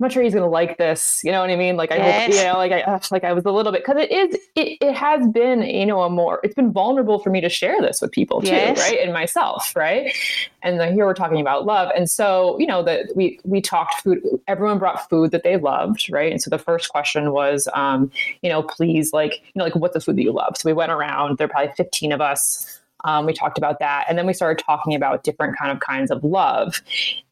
[0.00, 1.20] I'm not sure he's going to like this.
[1.24, 1.76] You know what I mean?
[1.76, 3.96] Like I hope, you know, like I, uh, like I was a little bit, cause
[3.98, 7.40] it is, it, it has been, you know, a more, it's been vulnerable for me
[7.40, 8.46] to share this with people too.
[8.46, 8.78] Yes.
[8.78, 9.00] Right.
[9.00, 9.74] And myself.
[9.74, 10.14] Right.
[10.62, 11.90] And then here we're talking about love.
[11.96, 16.08] And so, you know, that we, we talked food, everyone brought food that they loved.
[16.12, 16.30] Right.
[16.30, 19.94] And so the first question was, um, you know, please like, you know, like what's
[19.94, 20.56] the food that you love?
[20.56, 24.06] So we went around, there are probably 15 of us um, we talked about that.
[24.08, 26.82] And then we started talking about different kind of kinds of love.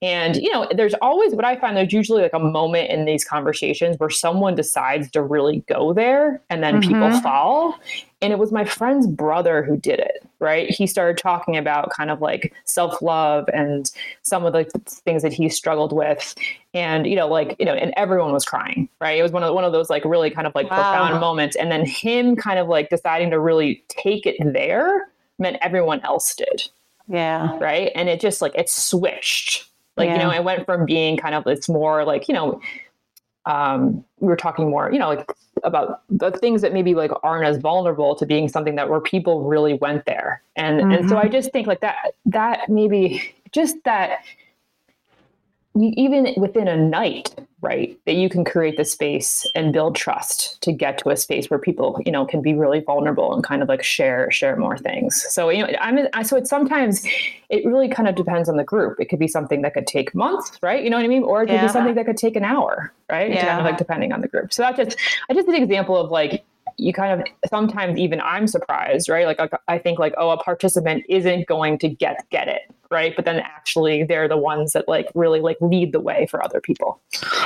[0.01, 3.25] And, you know, there's always what I find there's usually like a moment in these
[3.25, 6.93] conversations where someone decides to really go there and then mm-hmm.
[6.93, 7.79] people fall.
[8.23, 10.71] And it was my friend's brother who did it, right?
[10.71, 13.91] He started talking about kind of like self love and
[14.23, 14.65] some of the
[15.05, 16.35] things that he struggled with.
[16.73, 19.19] And, you know, like, you know, and everyone was crying, right?
[19.19, 20.77] It was one of, one of those like really kind of like wow.
[20.77, 21.57] profound moments.
[21.57, 26.35] And then him kind of like deciding to really take it there meant everyone else
[26.35, 26.69] did.
[27.09, 27.57] Yeah.
[27.59, 27.93] Right.
[27.95, 29.69] And it just like it switched.
[29.97, 30.15] Like, yeah.
[30.15, 32.61] you know, it went from being kind of it's more like, you know,
[33.47, 35.27] um, we were talking more, you know, like
[35.63, 39.45] about the things that maybe like aren't as vulnerable to being something that where people
[39.45, 40.43] really went there.
[40.57, 40.91] And mm-hmm.
[40.91, 41.27] and so mm-hmm.
[41.27, 41.97] I just think like that
[42.27, 44.19] that maybe just that
[45.79, 47.99] even within a night right?
[48.05, 51.59] That you can create the space and build trust to get to a space where
[51.59, 55.25] people you know can be really vulnerable and kind of like share share more things.
[55.31, 57.07] So you know i'm I, so it's sometimes
[57.49, 59.01] it really kind of depends on the group.
[59.01, 60.83] It could be something that could take months right?
[60.83, 61.23] You know what i mean?
[61.23, 61.67] Or it could yeah.
[61.67, 63.31] be something that could take an hour right?
[63.33, 63.47] Yeah.
[63.47, 64.53] kind of like depending on the group.
[64.53, 64.99] So that just
[65.31, 66.45] i just an example of like
[66.77, 69.27] you kind of sometimes even I'm surprised, right?
[69.27, 73.15] Like I think like oh a participant isn't going to get get it, right?
[73.15, 76.61] But then actually they're the ones that like really like lead the way for other
[76.61, 77.01] people.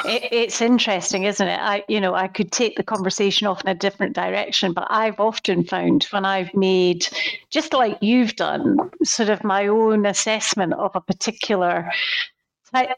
[0.04, 1.60] It, it's interesting, isn't it?
[1.60, 5.20] I you know I could take the conversation off in a different direction, but I've
[5.20, 7.06] often found when I've made
[7.50, 11.90] just like you've done, sort of my own assessment of a particular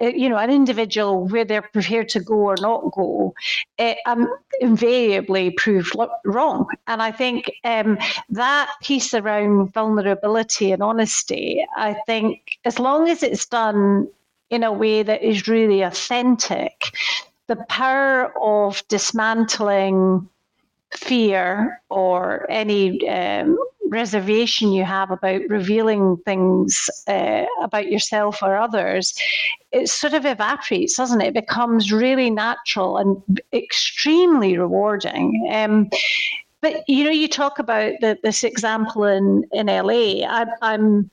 [0.00, 3.34] you know, an individual where they're prepared to go or not go,
[3.78, 4.28] it, um,
[4.60, 6.66] invariably proved wrong.
[6.86, 7.98] And I think um,
[8.30, 14.08] that piece around vulnerability and honesty, I think as long as it's done
[14.50, 16.94] in a way that is really authentic,
[17.46, 20.28] the power of dismantling
[20.94, 23.58] fear or any um,
[23.92, 29.14] reservation you have about revealing things uh, about yourself or others,
[29.70, 31.28] it sort of evaporates, doesn't it?
[31.28, 35.48] It becomes really natural and extremely rewarding.
[35.52, 35.90] Um,
[36.60, 40.24] but you know, you talk about the, this example in in LA.
[40.26, 41.10] I, I'm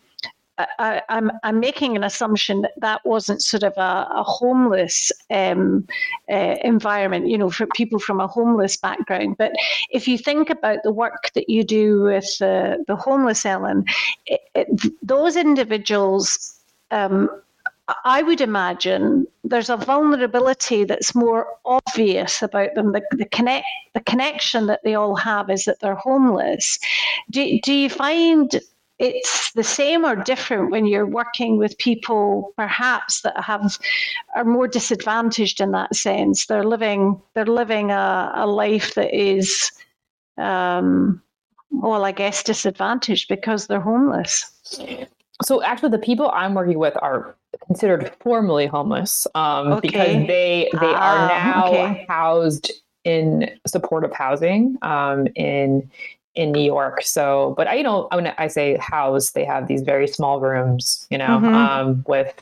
[0.80, 5.12] I, am I'm, I'm making an assumption that that wasn't sort of a, a homeless
[5.30, 5.88] um,
[6.32, 9.38] uh, environment, you know, for people from a homeless background.
[9.38, 9.54] But
[9.90, 13.86] if you think about the work that you do with the, the homeless, Ellen,
[14.26, 16.60] it, it, those individuals
[16.92, 17.30] um,
[18.06, 22.92] I would imagine there's a vulnerability that's more obvious about them.
[22.92, 26.78] The, the connect the connection that they all have is that they're homeless.
[27.32, 28.60] Do, do you find
[29.00, 33.80] it's the same or different when you're working with people perhaps that have
[34.36, 39.72] are more disadvantaged in that sense they're living they're living a, a life that is
[40.38, 41.22] um,
[41.72, 44.52] well i guess disadvantaged because they're homeless
[45.42, 47.36] so actually the people i'm working with are
[47.66, 49.88] considered formally homeless um, okay.
[49.88, 52.06] because they they ah, are now okay.
[52.08, 52.72] housed
[53.06, 55.90] in supportive housing um, in
[56.40, 57.02] in New York.
[57.04, 61.06] So, but I, you know, when I say house, they have these very small rooms,
[61.12, 61.54] you know, mm-hmm.
[61.54, 62.34] um, with,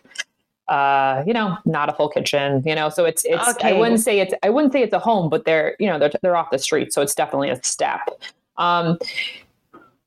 [0.68, 3.70] uh, you know, not a full kitchen, you know, so it's, it's, okay.
[3.70, 6.12] I wouldn't say it's, I wouldn't say it's a home, but they're, you know, they're,
[6.22, 6.94] they're off the street.
[6.94, 8.02] So it's definitely a step.
[8.58, 9.00] Um,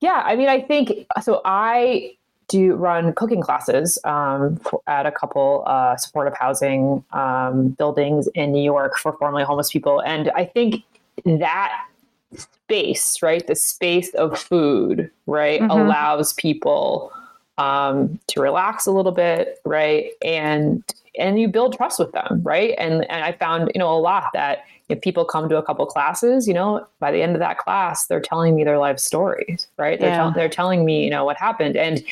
[0.00, 2.16] yeah, I mean, I think, so I,
[2.48, 8.50] do run cooking classes um, for, at a couple uh, supportive housing um, buildings in
[8.50, 10.02] New York for formerly homeless people.
[10.02, 10.82] And I think
[11.24, 11.86] that
[12.34, 13.46] space, right?
[13.46, 15.70] The space of food, right, mm-hmm.
[15.70, 17.12] allows people
[17.58, 20.82] um, to relax a little bit, right, and
[21.18, 22.74] and you build trust with them, right?
[22.78, 25.86] And and I found you know a lot that if people come to a couple
[25.86, 29.68] classes, you know, by the end of that class, they're telling me their life stories,
[29.76, 30.00] right?
[30.00, 30.32] They're, yeah.
[30.34, 31.76] they're telling me, you know, what happened.
[31.76, 32.02] And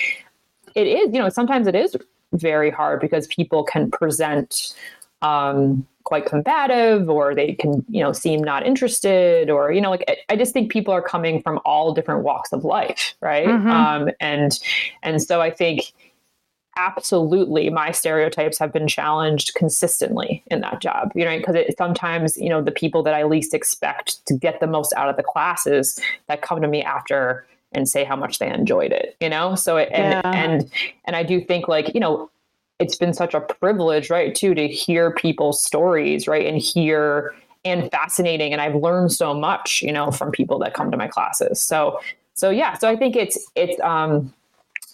[0.76, 1.96] it is, you know, sometimes it is
[2.32, 4.74] very hard because people can present
[5.22, 10.24] um, quite combative or they can you know seem not interested or you know like
[10.30, 13.68] i just think people are coming from all different walks of life right mm-hmm.
[13.68, 14.58] um, and
[15.02, 15.92] and so i think
[16.78, 22.38] absolutely my stereotypes have been challenged consistently in that job you know because it, sometimes
[22.38, 25.22] you know the people that i least expect to get the most out of the
[25.22, 29.54] classes that come to me after and say how much they enjoyed it you know
[29.54, 30.32] so it, and yeah.
[30.32, 30.70] and
[31.04, 32.30] and i do think like you know
[32.78, 37.90] it's been such a privilege, right, too, to hear people's stories, right, and hear and
[37.90, 38.52] fascinating.
[38.52, 41.60] And I've learned so much, you know, from people that come to my classes.
[41.60, 42.00] So,
[42.34, 44.32] so yeah, so I think it's it's um,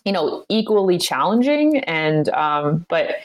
[0.05, 3.17] you know, equally challenging, and um, but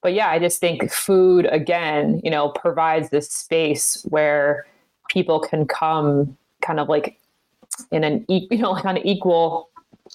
[0.00, 4.66] but yeah, I just think food again, you know, provides this space where
[5.08, 7.18] people can come kind of like
[7.90, 9.68] in an you know like on equal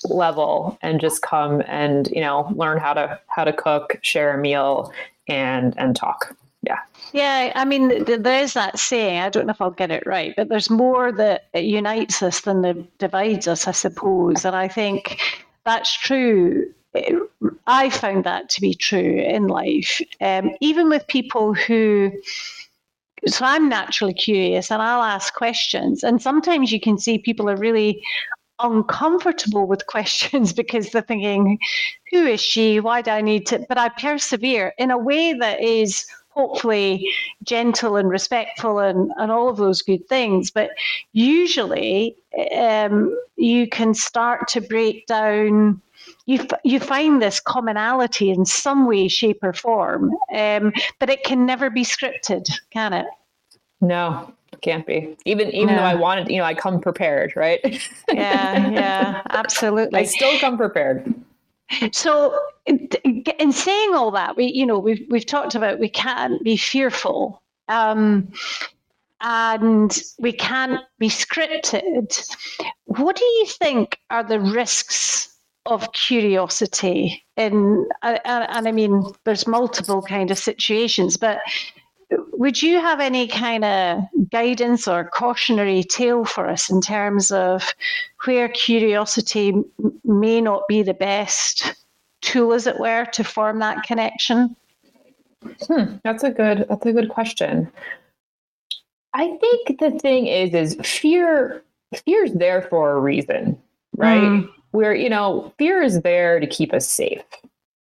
[0.06, 4.38] level and just come and you know learn how to how to cook share a
[4.38, 4.92] meal
[5.28, 6.36] and and talk.
[6.62, 6.80] Yeah.
[7.14, 10.50] Yeah i mean there's that saying i don't know if i'll get it right but
[10.50, 14.44] there's more that unites us than that divides us i suppose.
[14.44, 15.20] And i think
[15.66, 16.74] that's true.
[17.68, 20.02] I found that to be true in life.
[20.20, 22.12] Um, even with people who
[23.28, 26.04] so I'm naturally curious and I'll ask questions.
[26.04, 28.02] And sometimes you can see people are really
[28.60, 31.60] uncomfortable with questions because they're thinking,
[32.12, 32.80] who is she?
[32.80, 33.66] Why do I need to?
[33.68, 37.10] But I persevere in a way that is hopefully
[37.44, 40.52] gentle and respectful and, and all of those good things.
[40.52, 40.72] But
[41.12, 42.16] usually
[42.56, 45.82] um, you can start to break down.
[46.26, 51.24] You, f- you find this commonality in some way, shape, or form, um, but it
[51.24, 53.08] can never be scripted, can it?
[53.82, 55.16] No, can't be.
[55.26, 57.60] Even even though I wanted, you know, I come prepared, right?
[58.12, 60.00] yeah, yeah, absolutely.
[60.00, 61.14] I still come prepared.
[61.92, 66.58] So, in saying all that, we, you know, we've we've talked about we can't be
[66.58, 68.32] fearful, um,
[69.22, 72.36] and we can't be scripted.
[72.86, 77.24] What do you think are the risks of curiosity?
[77.38, 81.40] In and, and I mean, there's multiple kind of situations, but
[82.12, 87.74] would you have any kind of guidance or cautionary tale for us in terms of
[88.26, 89.54] where curiosity
[90.04, 91.76] may not be the best
[92.22, 94.56] tool, as it were, to form that connection?
[95.68, 96.66] Hmm, that's a good.
[96.68, 97.72] That's a good question.
[99.14, 101.64] I think the thing is, is fear.
[102.06, 103.58] Fear is there for a reason,
[103.98, 104.22] right?
[104.22, 104.50] Mm.
[104.72, 107.24] Where you know, fear is there to keep us safe.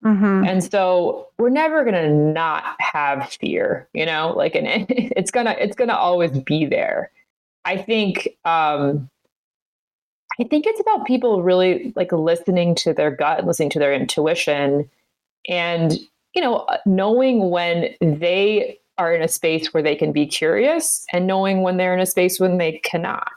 [0.04, 0.46] Mm-hmm.
[0.46, 5.46] And so we're never going to not have fear, you know, like, and it's going
[5.46, 7.12] to, it's going to always be there.
[7.66, 9.10] I think, um,
[10.40, 13.94] I think it's about people really like listening to their gut and listening to their
[13.94, 14.90] intuition
[15.50, 16.00] and,
[16.34, 21.28] you know, knowing when they are in a space where they can be curious and
[21.28, 23.32] knowing when they're in a space when they cannot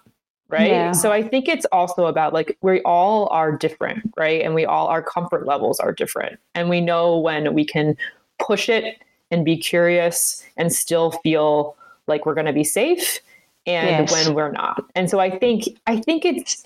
[0.53, 0.93] right yeah.
[0.93, 4.87] so i think it's also about like we all are different right and we all
[4.87, 7.97] our comfort levels are different and we know when we can
[8.39, 11.75] push it and be curious and still feel
[12.07, 13.19] like we're going to be safe
[13.67, 14.13] and yes.
[14.13, 16.65] when we're not and so i think i think it's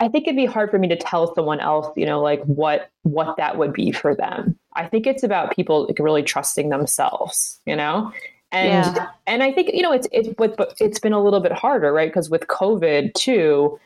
[0.00, 2.90] I think it'd be hard for me to tell someone else, you know, like what
[3.04, 4.58] what that would be for them.
[4.74, 8.12] I think it's about people like really trusting themselves, you know,
[8.52, 9.08] and yeah.
[9.26, 12.08] and I think you know it's it's but it's been a little bit harder, right?
[12.08, 13.78] Because with COVID too,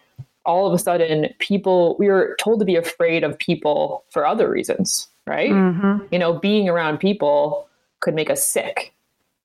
[0.44, 4.48] all of a sudden people we were told to be afraid of people for other
[4.50, 5.50] reasons, right?
[5.50, 6.06] Mm-hmm.
[6.12, 7.68] You know, being around people
[8.00, 8.92] could make us sick,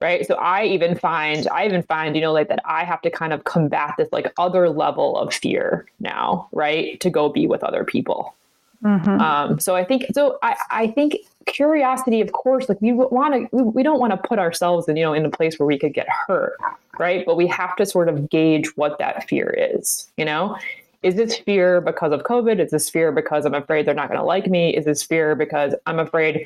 [0.02, 3.10] right so i even find i even find you know like that i have to
[3.10, 7.64] kind of combat this like other level of fear now right to go be with
[7.64, 8.36] other people
[8.84, 9.22] mm-hmm.
[9.22, 13.58] um, so i think so I, I think curiosity of course like we want to
[13.58, 15.94] we, don't want to put ourselves in you know in a place where we could
[15.94, 16.58] get hurt
[17.00, 17.26] right?
[17.26, 20.58] But we have to sort of gauge what that fear is you know?
[21.04, 22.60] Is this fear because of covid?
[22.60, 24.76] Is this fear because i'm afraid they're not going to like me?
[24.76, 26.46] Is this fear because i'm afraid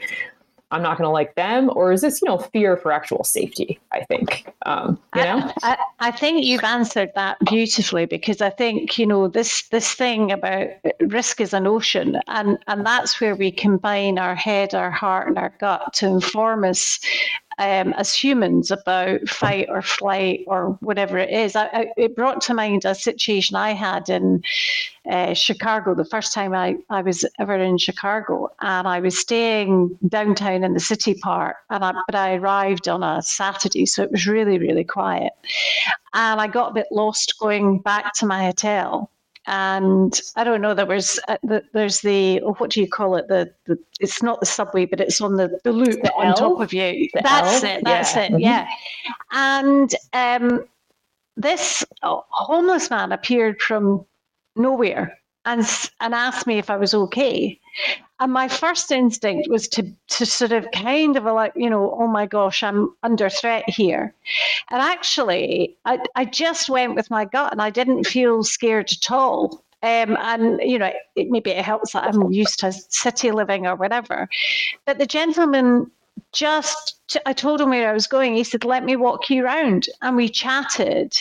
[0.72, 3.80] I'm not going to like them, or is this you know fear for actual safety?
[3.92, 5.52] I think um, you know.
[5.64, 9.94] I, I, I, think you've answered that beautifully because I think you know this this
[9.94, 10.70] thing about
[11.02, 15.38] risk is an ocean, and and that's where we combine our head, our heart, and
[15.38, 17.00] our gut to inform us
[17.58, 21.56] um, as humans about fight or flight or whatever it is.
[21.56, 24.44] I, I, it brought to mind a situation I had in
[25.10, 29.98] uh, Chicago the first time I, I was ever in Chicago, and I was staying
[30.08, 34.12] downtown in the city park, and I, but I arrived on a Saturday, so it
[34.12, 35.34] was really really quiet,
[36.14, 39.12] and I got a bit lost going back to my hotel
[39.48, 40.74] and I don't know.
[40.74, 43.28] There was uh, the, there's the oh, what do you call it?
[43.28, 46.34] The, the it's not the subway, but it's on the, the loop the on L?
[46.34, 47.10] top of you.
[47.14, 47.70] The that's L?
[47.70, 47.84] it.
[47.84, 48.24] That's yeah.
[48.24, 48.32] it.
[48.32, 48.40] Mm-hmm.
[48.42, 48.68] Yeah.
[49.32, 50.66] And um,
[51.38, 54.06] this homeless man appeared from
[54.56, 55.66] nowhere and
[56.02, 57.60] and asked me if I was okay.
[58.20, 62.08] And my first instinct was to to sort of kind of like, you know, oh
[62.08, 64.14] my gosh, I'm under threat here.
[64.72, 69.12] And actually, I, I just went with my gut and I didn't feel scared at
[69.12, 69.64] all.
[69.84, 73.76] Um, and you know, it, maybe it helps that I'm used to city living or
[73.76, 74.28] whatever.
[74.86, 75.92] But the gentleman
[76.32, 78.36] just, I told him where I was going.
[78.36, 81.14] He said, "Let me walk you around," and we chatted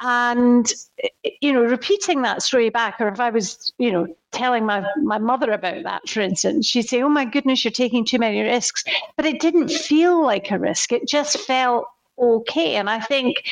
[0.00, 0.72] and
[1.02, 4.84] eh, you know repeating that story back or if i was you know telling my,
[5.02, 8.42] my mother about that for instance she'd say oh my goodness you're taking too many
[8.42, 8.84] risks.
[9.16, 10.92] But it didn't feel like a risk.
[10.92, 11.86] It just felt
[12.18, 12.76] okay.
[12.76, 13.44] And i think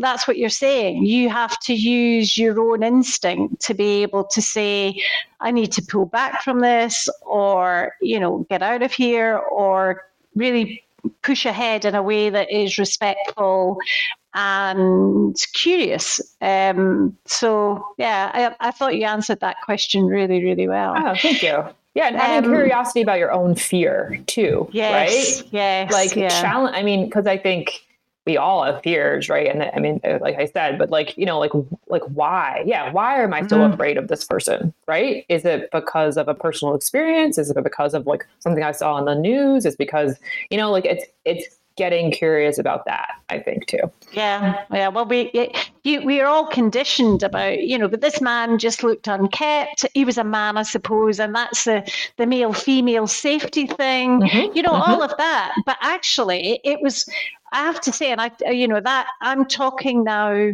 [0.00, 1.04] that's what you're saying.
[1.04, 5.02] You have to use your own instinct to be able to say
[5.40, 10.04] i need to pull back from this or you know get out of here or
[10.34, 10.82] really
[11.22, 13.78] push ahead in a way that is respectful
[14.34, 16.20] and curious.
[16.40, 18.30] Um, so, yeah,
[18.60, 20.94] I, I, thought you answered that question really, really well.
[20.96, 21.64] Oh, thank you.
[21.94, 25.48] Yeah, and having um, curiosity about your own fear too, yes, right?
[25.52, 26.28] Yes, like yeah.
[26.28, 26.76] challenge.
[26.76, 27.84] I mean, because I think
[28.26, 29.46] we all have fears, right?
[29.46, 31.52] And I mean, uh, like I said, but like you know, like
[31.86, 32.64] like why?
[32.66, 33.72] Yeah, why am I so mm.
[33.72, 34.74] afraid of this person?
[34.88, 35.24] Right?
[35.28, 37.38] Is it because of a personal experience?
[37.38, 39.64] Is it because of like something I saw on the news?
[39.64, 40.16] Is because
[40.50, 41.46] you know, like it's it's
[41.76, 45.50] getting curious about that i think too yeah yeah well we
[45.82, 50.04] you, we are all conditioned about you know but this man just looked unkept he
[50.04, 54.56] was a man i suppose and that's the the male female safety thing mm-hmm.
[54.56, 54.92] you know mm-hmm.
[54.92, 57.08] all of that but actually it was
[57.52, 60.52] i have to say and i you know that i'm talking now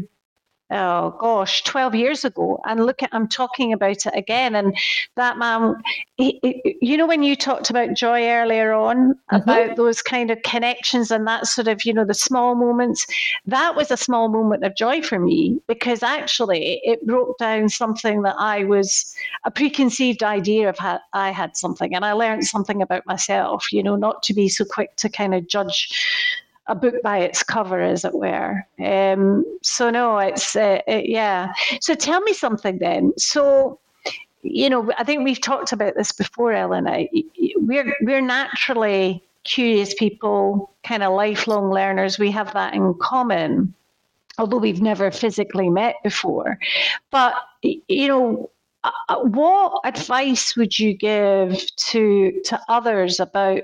[0.71, 2.61] oh gosh, 12 years ago.
[2.65, 4.55] And look at, I'm talking about it again.
[4.55, 4.77] And
[5.17, 5.77] that man,
[6.17, 9.37] he, he, you know, when you talked about joy earlier on, mm-hmm.
[9.37, 13.07] about those kind of connections and that sort of, you know, the small moments,
[13.47, 18.23] that was a small moment of joy for me because actually it broke down something
[18.23, 19.15] that I was
[19.45, 21.95] a preconceived idea of how I had something.
[21.95, 25.35] And I learned something about myself, you know, not to be so quick to kind
[25.35, 26.41] of judge
[26.71, 28.65] a book by its cover, as it were.
[28.79, 31.53] Um, so no, it's uh, it, yeah.
[31.81, 33.13] So tell me something then.
[33.19, 33.81] So
[34.43, 36.87] you know, I think we've talked about this before, Ellen.
[37.57, 42.19] We're we're naturally curious people, kind of lifelong learners.
[42.19, 43.75] We have that in common,
[44.39, 46.59] although we've never physically met before.
[47.11, 48.51] But you know,
[48.85, 53.63] uh, uh, what advice would you give to to others about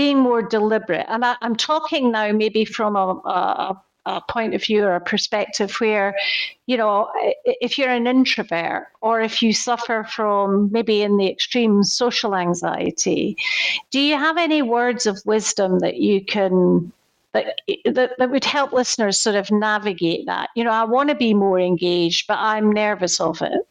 [0.00, 1.04] being more deliberate.
[1.10, 3.06] And I, am talking now maybe from a,
[3.38, 6.16] a, a, point of view or a perspective where,
[6.64, 7.10] you know,
[7.44, 13.36] if you're an introvert or if you suffer from maybe in the extreme social anxiety,
[13.90, 16.90] do you have any words of wisdom that you can
[17.34, 20.48] that, that, that would help listeners sort of navigate that.
[20.56, 23.68] You know, I want to be more engaged, but I'm nervous of it.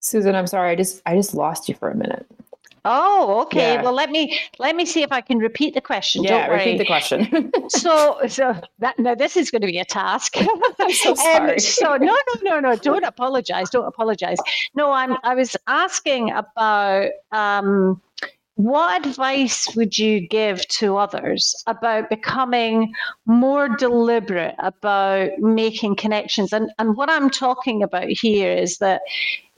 [0.00, 2.26] Susan, I'm sorry, I just I just lost you for a minute.
[2.84, 3.74] Oh, okay.
[3.74, 3.82] Yeah.
[3.82, 6.22] Well, let me let me see if I can repeat the question.
[6.22, 7.50] Yeah, repeat the question.
[7.68, 10.36] so, so that now this is going to be a task.
[10.80, 11.52] I'm so um, sorry.
[11.52, 12.76] Um, so no, no, no, no.
[12.76, 13.70] Don't apologize.
[13.70, 14.38] Don't apologize.
[14.74, 15.16] No, I'm.
[15.22, 17.10] I was asking about.
[17.32, 18.00] Um,
[18.56, 22.94] what advice would you give to others about becoming
[23.26, 26.52] more deliberate about making connections?
[26.52, 29.02] And, and what I'm talking about here is that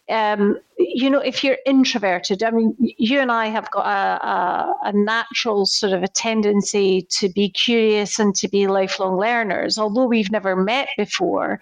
[0.09, 4.74] um, you know, if you're introverted, I mean, you and I have got a, a,
[4.84, 10.07] a, natural sort of a tendency to be curious and to be lifelong learners, although
[10.07, 11.61] we've never met before.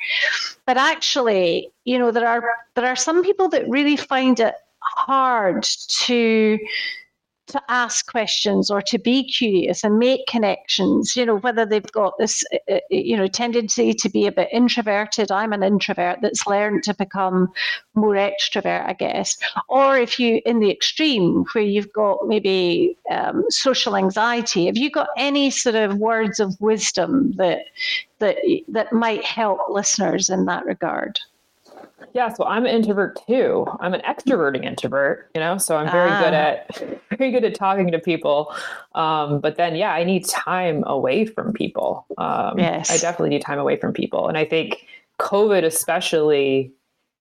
[0.66, 5.62] But actually, you know, there are there are some people that really find it hard
[5.62, 6.58] to
[7.46, 12.16] to ask questions or to be curious and make connections you know whether they've got
[12.18, 16.46] this uh, uh, you know tendency to be a bit introverted i'm an introvert that's
[16.46, 17.52] learned to become
[17.94, 19.36] more extrovert i guess.
[19.68, 24.90] Or if you in the extreme where you've got maybe um, social anxiety have you
[24.90, 27.66] got any sort of words of wisdom that
[28.18, 28.36] that
[28.68, 31.20] that might help listeners in that regard
[32.12, 33.66] yeah, so I'm an introvert too.
[33.80, 36.22] I'm an extroverting introvert, you know, so I'm very ah.
[36.22, 38.54] good at very good at talking to people.
[38.94, 42.06] Um, but then yeah, I need time away from people.
[42.18, 42.90] Um, yes.
[42.90, 44.28] I definitely need time away from people.
[44.28, 44.86] And I think
[45.20, 46.72] COVID especially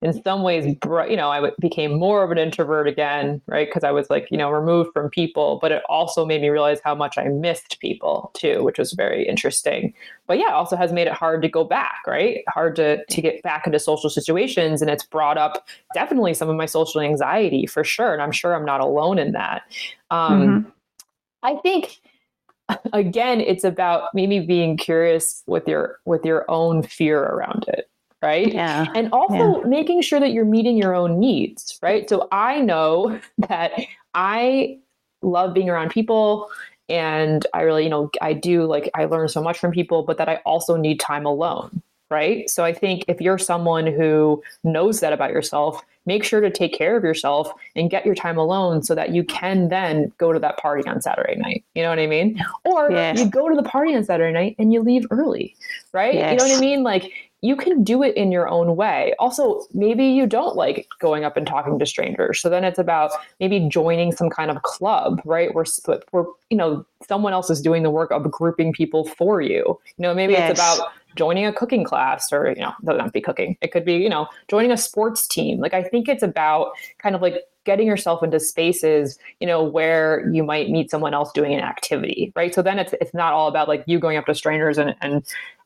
[0.03, 3.65] in some ways, you know, I became more of an introvert again, right?
[3.65, 6.81] Because I was like, you know, removed from people, but it also made me realize
[6.83, 9.93] how much I missed people too, which was very interesting.
[10.27, 12.43] But yeah, it also has made it hard to go back, right?
[12.49, 16.57] Hard to to get back into social situations, and it's brought up definitely some of
[16.57, 18.11] my social anxiety for sure.
[18.11, 19.61] And I'm sure I'm not alone in that.
[20.11, 20.69] Um, mm-hmm.
[21.43, 22.01] I think
[22.91, 27.89] again, it's about maybe being curious with your with your own fear around it
[28.23, 28.53] right?
[28.53, 28.85] Yeah.
[28.95, 29.67] And also yeah.
[29.67, 32.09] making sure that you're meeting your own needs, right?
[32.09, 33.19] So I know
[33.49, 33.73] that
[34.13, 34.79] I
[35.21, 36.49] love being around people
[36.89, 40.17] and I really, you know, I do like I learn so much from people, but
[40.17, 42.49] that I also need time alone, right?
[42.49, 46.73] So I think if you're someone who knows that about yourself, make sure to take
[46.73, 50.39] care of yourself and get your time alone so that you can then go to
[50.39, 51.63] that party on Saturday night.
[51.75, 52.41] You know what I mean?
[52.65, 53.19] Or yes.
[53.19, 55.55] you go to the party on Saturday night and you leave early,
[55.93, 56.13] right?
[56.13, 56.31] Yes.
[56.31, 56.83] You know what I mean?
[56.83, 57.11] Like
[57.43, 59.13] you can do it in your own way.
[59.19, 62.39] Also, maybe you don't like going up and talking to strangers.
[62.39, 65.53] So then it's about maybe joining some kind of club, right?
[65.53, 65.65] Where,
[66.11, 69.77] where you know, someone else is doing the work of grouping people for you.
[69.97, 70.51] You know, maybe yes.
[70.51, 73.57] it's about joining a cooking class or, you know, doesn't be cooking.
[73.59, 75.59] It could be, you know, joining a sports team.
[75.59, 80.29] Like I think it's about kind of like getting yourself into spaces, you know, where
[80.31, 82.53] you might meet someone else doing an activity, right?
[82.53, 85.23] So then it's it's not all about like you going up to strangers and and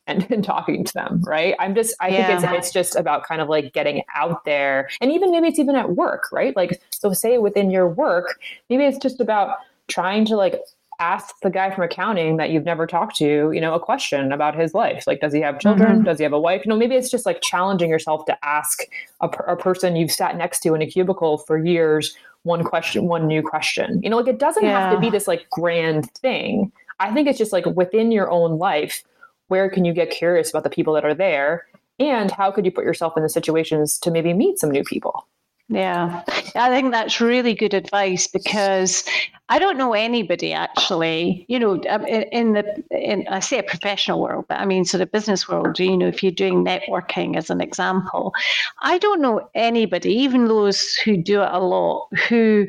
[0.08, 1.54] and, and talking to them, right?
[1.60, 2.26] I'm just, I yeah.
[2.26, 4.88] think it's, it's just about kind of like getting out there.
[5.00, 6.56] And even maybe it's even at work, right?
[6.56, 10.60] Like, so say within your work, maybe it's just about trying to like
[11.00, 14.58] ask the guy from accounting that you've never talked to, you know, a question about
[14.58, 15.06] his life.
[15.06, 15.98] Like, does he have children?
[15.98, 16.04] Mm-hmm.
[16.04, 16.64] Does he have a wife?
[16.64, 18.80] You know, maybe it's just like challenging yourself to ask
[19.20, 23.26] a, a person you've sat next to in a cubicle for years one question, one
[23.26, 24.00] new question.
[24.02, 24.90] You know, like it doesn't yeah.
[24.90, 26.72] have to be this like grand thing.
[26.98, 29.04] I think it's just like within your own life,
[29.48, 31.66] where can you get curious about the people that are there?
[31.98, 35.26] And how could you put yourself in the situations to maybe meet some new people?
[35.70, 36.22] Yeah,
[36.54, 39.04] I think that's really good advice because
[39.50, 44.18] I don't know anybody actually, you know, um, in the, in, I say a professional
[44.18, 47.50] world, but I mean sort of business world, you know, if you're doing networking as
[47.50, 48.32] an example,
[48.80, 52.66] I don't know anybody, even those who do it a lot, who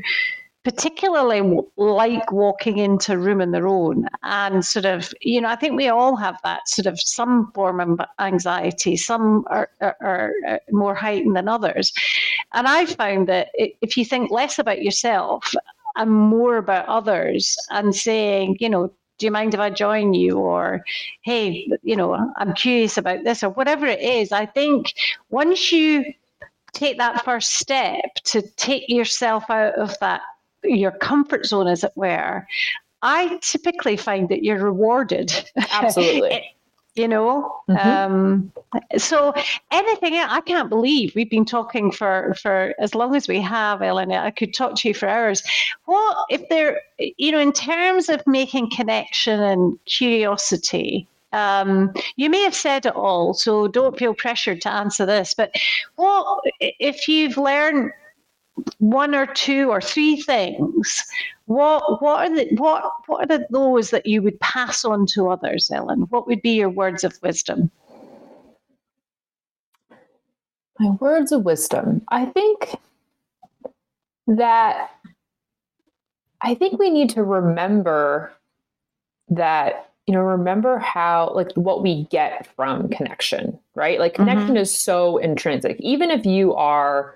[0.63, 1.41] particularly
[1.77, 5.75] like walking into a room on their own and sort of you know i think
[5.75, 10.93] we all have that sort of some form of anxiety some are, are, are more
[10.93, 11.93] heightened than others
[12.53, 15.53] and i found that if you think less about yourself
[15.95, 20.37] and more about others and saying you know do you mind if I join you?
[20.37, 20.81] Or,
[21.23, 24.31] hey, you know, I'm curious about this, or whatever it is.
[24.31, 24.93] I think
[25.29, 26.05] once you
[26.71, 30.21] take that first step to take yourself out of that
[30.63, 32.45] your comfort zone, as it were,
[33.01, 35.33] I typically find that you're rewarded.
[35.71, 36.55] Absolutely.
[36.95, 37.87] you know mm-hmm.
[37.87, 38.51] um,
[38.97, 39.33] so
[39.71, 44.11] anything i can't believe we've been talking for for as long as we have ellen
[44.11, 45.43] i could talk to you for hours
[45.85, 52.41] what if there you know in terms of making connection and curiosity um, you may
[52.41, 55.51] have said it all so don't feel pressured to answer this but
[55.95, 57.91] what if you've learned
[58.77, 61.03] one or two or three things,
[61.45, 65.29] what what are the what what are the, those that you would pass on to
[65.29, 66.01] others, Ellen?
[66.09, 67.71] What would be your words of wisdom?
[70.79, 72.01] My words of wisdom.
[72.09, 72.75] I think
[74.27, 74.91] that
[76.41, 78.31] I think we need to remember
[79.27, 83.99] that, you know, remember how, like, what we get from connection, right?
[83.99, 84.57] Like, connection mm-hmm.
[84.57, 85.77] is so intrinsic.
[85.81, 87.15] Even if you are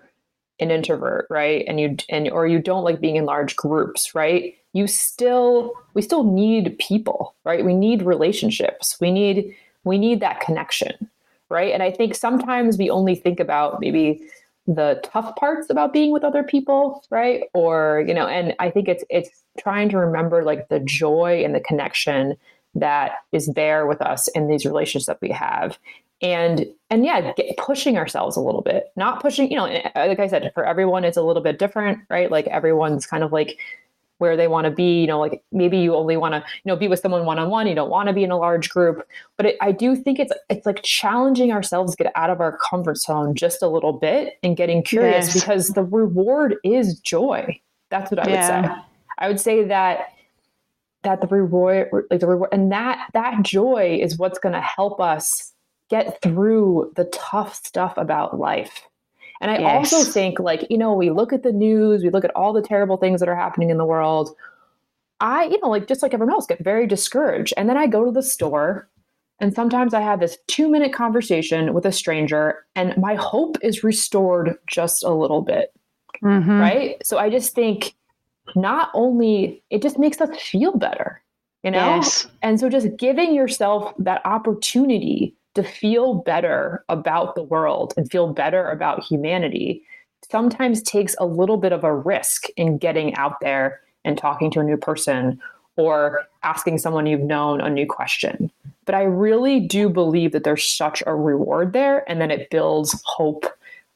[0.63, 1.63] an introvert, right?
[1.67, 4.55] And you, and, or you don't like being in large groups, right?
[4.73, 7.63] You still, we still need people, right?
[7.63, 8.97] We need relationships.
[8.99, 11.09] We need, we need that connection,
[11.49, 11.73] right?
[11.73, 14.21] And I think sometimes we only think about maybe
[14.65, 18.87] the tough parts about being with other people right or you know and i think
[18.87, 22.35] it's it's trying to remember like the joy and the connection
[22.73, 25.77] that is there with us in these relationships that we have
[26.23, 30.05] and and yeah get, pushing ourselves a little bit not pushing you know eh, eh,
[30.05, 33.31] like i said for everyone it's a little bit different right like everyone's kind of
[33.31, 33.59] like
[34.19, 36.75] where they want to be you know like maybe you only want to you know
[36.77, 39.05] be with someone one-on-one you don't want to be in a large group
[39.35, 42.97] but it, i do think it's it's like challenging ourselves get out of our comfort
[42.97, 45.41] zone just a little bit and getting curious yes.
[45.41, 47.59] because the reward is joy
[47.89, 48.61] that's what i yeah.
[48.61, 48.81] would say
[49.19, 50.13] i would say that
[51.01, 55.01] that the reward like the reward and that that joy is what's going to help
[55.01, 55.52] us
[55.89, 58.83] get through the tough stuff about life
[59.43, 59.93] and I yes.
[59.93, 62.61] also think, like, you know, we look at the news, we look at all the
[62.61, 64.33] terrible things that are happening in the world.
[65.19, 67.53] I, you know, like just like everyone else, get very discouraged.
[67.57, 68.87] And then I go to the store
[69.41, 73.83] and sometimes I have this two minute conversation with a stranger, and my hope is
[73.83, 75.73] restored just a little bit.
[76.23, 76.59] Mm-hmm.
[76.59, 77.05] Right.
[77.05, 77.95] So I just think
[78.55, 81.21] not only it just makes us feel better,
[81.63, 81.95] you know?
[81.95, 82.27] Yes.
[82.41, 88.33] And so just giving yourself that opportunity to feel better about the world and feel
[88.33, 89.83] better about humanity
[90.31, 94.59] sometimes takes a little bit of a risk in getting out there and talking to
[94.59, 95.39] a new person
[95.75, 98.51] or asking someone you've known a new question.
[98.85, 103.01] But I really do believe that there's such a reward there and then it builds
[103.05, 103.45] hope.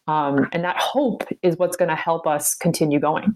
[0.08, 3.36] Um, and that hope is what's going to help us continue going.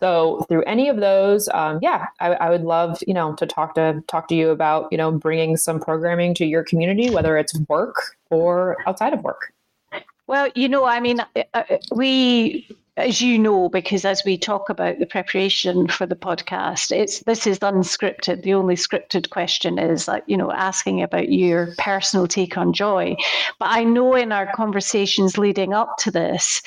[0.00, 3.74] So through any of those, um, yeah, I, I, would love you know to talk
[3.74, 7.58] to talk to you about you know bringing some programming to your community, whether it's
[7.68, 9.52] work or outside of work.
[10.26, 12.66] Well, you know, I mean, uh, uh we
[12.96, 17.46] as you know, because as we talk about the preparation for the podcast, it's this
[17.46, 18.42] is unscripted.
[18.42, 23.16] The only scripted question is like, you know, asking about your personal take on joy.
[23.58, 26.62] But I know in our conversations leading up to this,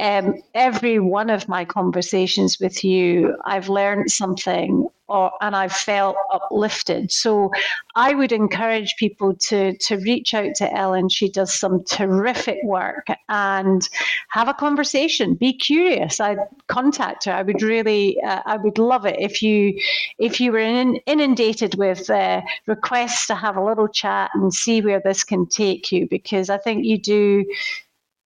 [0.00, 6.16] um, every one of my conversations with you, I've learned something or, and I've felt
[6.32, 7.12] uplifted.
[7.12, 7.50] So
[7.94, 11.08] I would encourage people to to reach out to Ellen.
[11.08, 13.88] She does some terrific work and
[14.30, 15.34] have a conversation.
[15.34, 16.20] Be curious.
[16.20, 17.32] I'd contact her.
[17.32, 19.78] I would really, uh, I would love it if you
[20.18, 24.80] if you were in, inundated with uh, requests to have a little chat and see
[24.80, 27.44] where this can take you because I think you do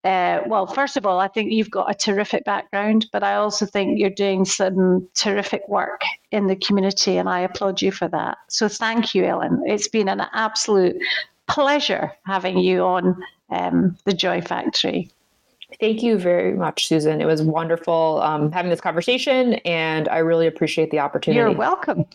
[0.03, 3.67] uh, well, first of all, I think you've got a terrific background, but I also
[3.67, 8.39] think you're doing some terrific work in the community, and I applaud you for that.
[8.49, 9.63] So thank you, Ellen.
[9.67, 10.97] It's been an absolute
[11.49, 15.11] pleasure having you on um, the Joy Factory.
[15.79, 17.21] Thank you very much, Susan.
[17.21, 21.39] It was wonderful um, having this conversation, and I really appreciate the opportunity.
[21.39, 22.07] You're welcome.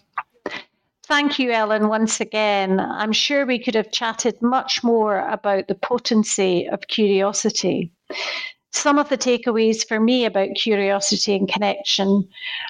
[1.07, 2.79] Thank you, Ellen, once again.
[2.79, 7.91] I'm sure we could have chatted much more about the potency of curiosity.
[8.71, 12.27] Some of the takeaways for me about curiosity and connection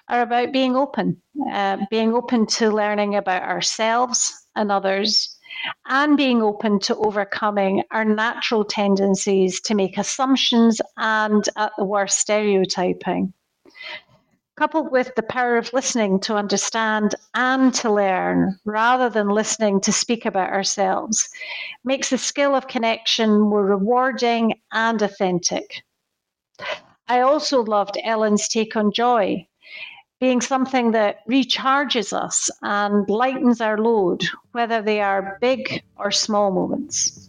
[0.10, 5.40] are about being open, uh, being open to learning about ourselves and others,
[5.88, 12.20] and being open to overcoming our natural tendencies to make assumptions and, at the worst,
[12.20, 13.34] stereotyping
[14.58, 19.92] coupled with the power of listening to understand and to learn rather than listening to
[19.92, 21.30] speak about ourselves,
[21.84, 25.84] makes the skill of connection more rewarding and authentic.
[27.08, 29.46] I also loved Ellen's take on joy,
[30.20, 36.52] being something that recharges us and lightens our load, whether they are big or small
[36.52, 37.25] moments.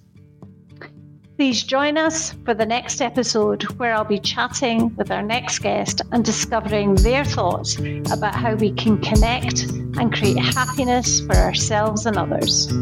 [1.36, 6.00] Please join us for the next episode where I'll be chatting with our next guest
[6.10, 7.76] and discovering their thoughts
[8.10, 9.64] about how we can connect
[9.98, 12.72] and create happiness for ourselves and others.